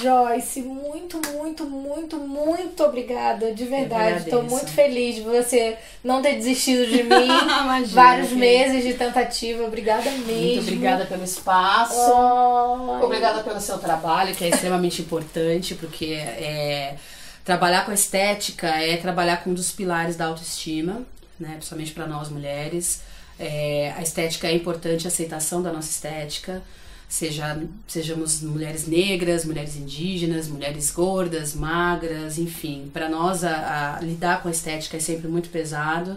Joyce, 0.00 0.62
muito, 0.62 1.20
muito, 1.32 1.64
muito, 1.64 2.16
muito 2.16 2.82
obrigada, 2.82 3.52
de 3.52 3.64
verdade. 3.64 4.24
Estou 4.24 4.42
muito 4.42 4.68
feliz 4.68 5.16
de 5.16 5.22
você 5.22 5.76
não 6.02 6.22
ter 6.22 6.36
desistido 6.36 6.86
de 6.86 7.02
mim. 7.04 7.24
Imagina, 7.24 7.86
Vários 7.86 8.32
meses 8.32 8.82
de 8.82 8.94
tentativa. 8.94 9.64
Obrigada 9.64 10.10
mesmo. 10.10 10.32
Muito 10.32 10.62
obrigada 10.62 11.06
pelo 11.06 11.24
espaço. 11.24 11.94
Oh, 11.94 13.04
obrigada 13.04 13.42
pelo 13.42 13.60
seu 13.60 13.78
trabalho, 13.78 14.34
que 14.34 14.44
é 14.44 14.48
extremamente 14.48 15.02
importante, 15.02 15.74
porque 15.74 16.14
é, 16.14 16.96
trabalhar 17.44 17.84
com 17.84 17.92
estética 17.92 18.68
é 18.68 18.96
trabalhar 18.96 19.42
com 19.42 19.50
um 19.50 19.54
dos 19.54 19.70
pilares 19.70 20.16
da 20.16 20.26
autoestima, 20.26 21.02
né? 21.38 21.54
principalmente 21.56 21.92
para 21.92 22.06
nós 22.06 22.28
mulheres. 22.28 23.02
É, 23.38 23.92
a 23.96 24.02
estética 24.02 24.48
é 24.48 24.54
importante, 24.54 25.06
a 25.06 25.08
aceitação 25.08 25.62
da 25.62 25.72
nossa 25.72 25.90
estética 25.90 26.62
seja 27.10 27.60
sejamos 27.88 28.40
mulheres 28.40 28.86
negras, 28.86 29.44
mulheres 29.44 29.74
indígenas, 29.74 30.46
mulheres 30.46 30.92
gordas, 30.92 31.54
magras, 31.54 32.38
enfim, 32.38 32.88
para 32.92 33.08
nós 33.08 33.42
a, 33.42 33.96
a, 33.96 34.00
lidar 34.00 34.40
com 34.40 34.48
a 34.48 34.52
estética 34.52 34.96
é 34.96 35.00
sempre 35.00 35.26
muito 35.26 35.50
pesado. 35.50 36.16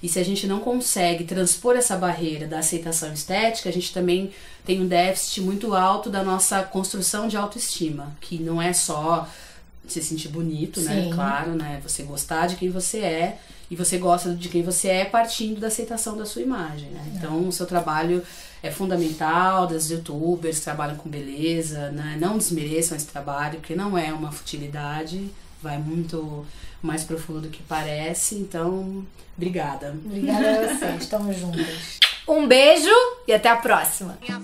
E 0.00 0.08
se 0.08 0.16
a 0.20 0.24
gente 0.24 0.46
não 0.46 0.60
consegue 0.60 1.24
transpor 1.24 1.76
essa 1.76 1.96
barreira 1.96 2.46
da 2.46 2.60
aceitação 2.60 3.12
estética, 3.12 3.68
a 3.68 3.72
gente 3.72 3.92
também 3.92 4.30
tem 4.64 4.80
um 4.80 4.86
déficit 4.86 5.40
muito 5.40 5.74
alto 5.74 6.08
da 6.08 6.22
nossa 6.22 6.62
construção 6.62 7.26
de 7.26 7.36
autoestima, 7.36 8.16
que 8.20 8.38
não 8.38 8.62
é 8.62 8.72
só 8.72 9.28
se 9.88 10.00
sentir 10.00 10.28
bonito, 10.28 10.80
né? 10.82 11.02
Sim. 11.02 11.08
né? 11.08 11.14
Claro, 11.16 11.56
né? 11.56 11.80
Você 11.82 12.04
gostar 12.04 12.46
de 12.46 12.54
quem 12.54 12.70
você 12.70 12.98
é 12.98 13.38
e 13.70 13.76
você 13.76 13.98
gosta 13.98 14.34
de 14.34 14.48
quem 14.48 14.62
você 14.62 14.88
é 14.88 15.04
partindo 15.04 15.60
da 15.60 15.66
aceitação 15.66 16.16
da 16.16 16.24
sua 16.24 16.42
imagem, 16.42 16.88
né? 16.90 17.04
Então, 17.14 17.48
o 17.48 17.52
seu 17.52 17.66
trabalho 17.66 18.22
é 18.62 18.70
fundamental, 18.70 19.66
das 19.66 19.90
youtubers 19.90 20.58
que 20.58 20.64
trabalham 20.64 20.96
com 20.96 21.08
beleza, 21.08 21.90
né? 21.90 22.16
Não 22.18 22.38
desmereçam 22.38 22.96
esse 22.96 23.06
trabalho, 23.06 23.60
porque 23.60 23.74
não 23.74 23.96
é 23.96 24.12
uma 24.12 24.32
futilidade, 24.32 25.30
vai 25.62 25.78
muito 25.78 26.46
mais 26.82 27.04
profundo 27.04 27.42
do 27.42 27.48
que 27.48 27.62
parece. 27.62 28.36
Então, 28.36 29.04
obrigada. 29.36 29.94
Obrigada 30.04 30.48
a 30.48 30.76
vocês, 30.76 31.02
estamos 31.02 31.36
juntas. 31.36 31.98
Um 32.26 32.46
beijo 32.46 32.90
e 33.26 33.32
até 33.32 33.48
a 33.48 33.56
próxima. 33.56 34.18
Minha 34.20 34.40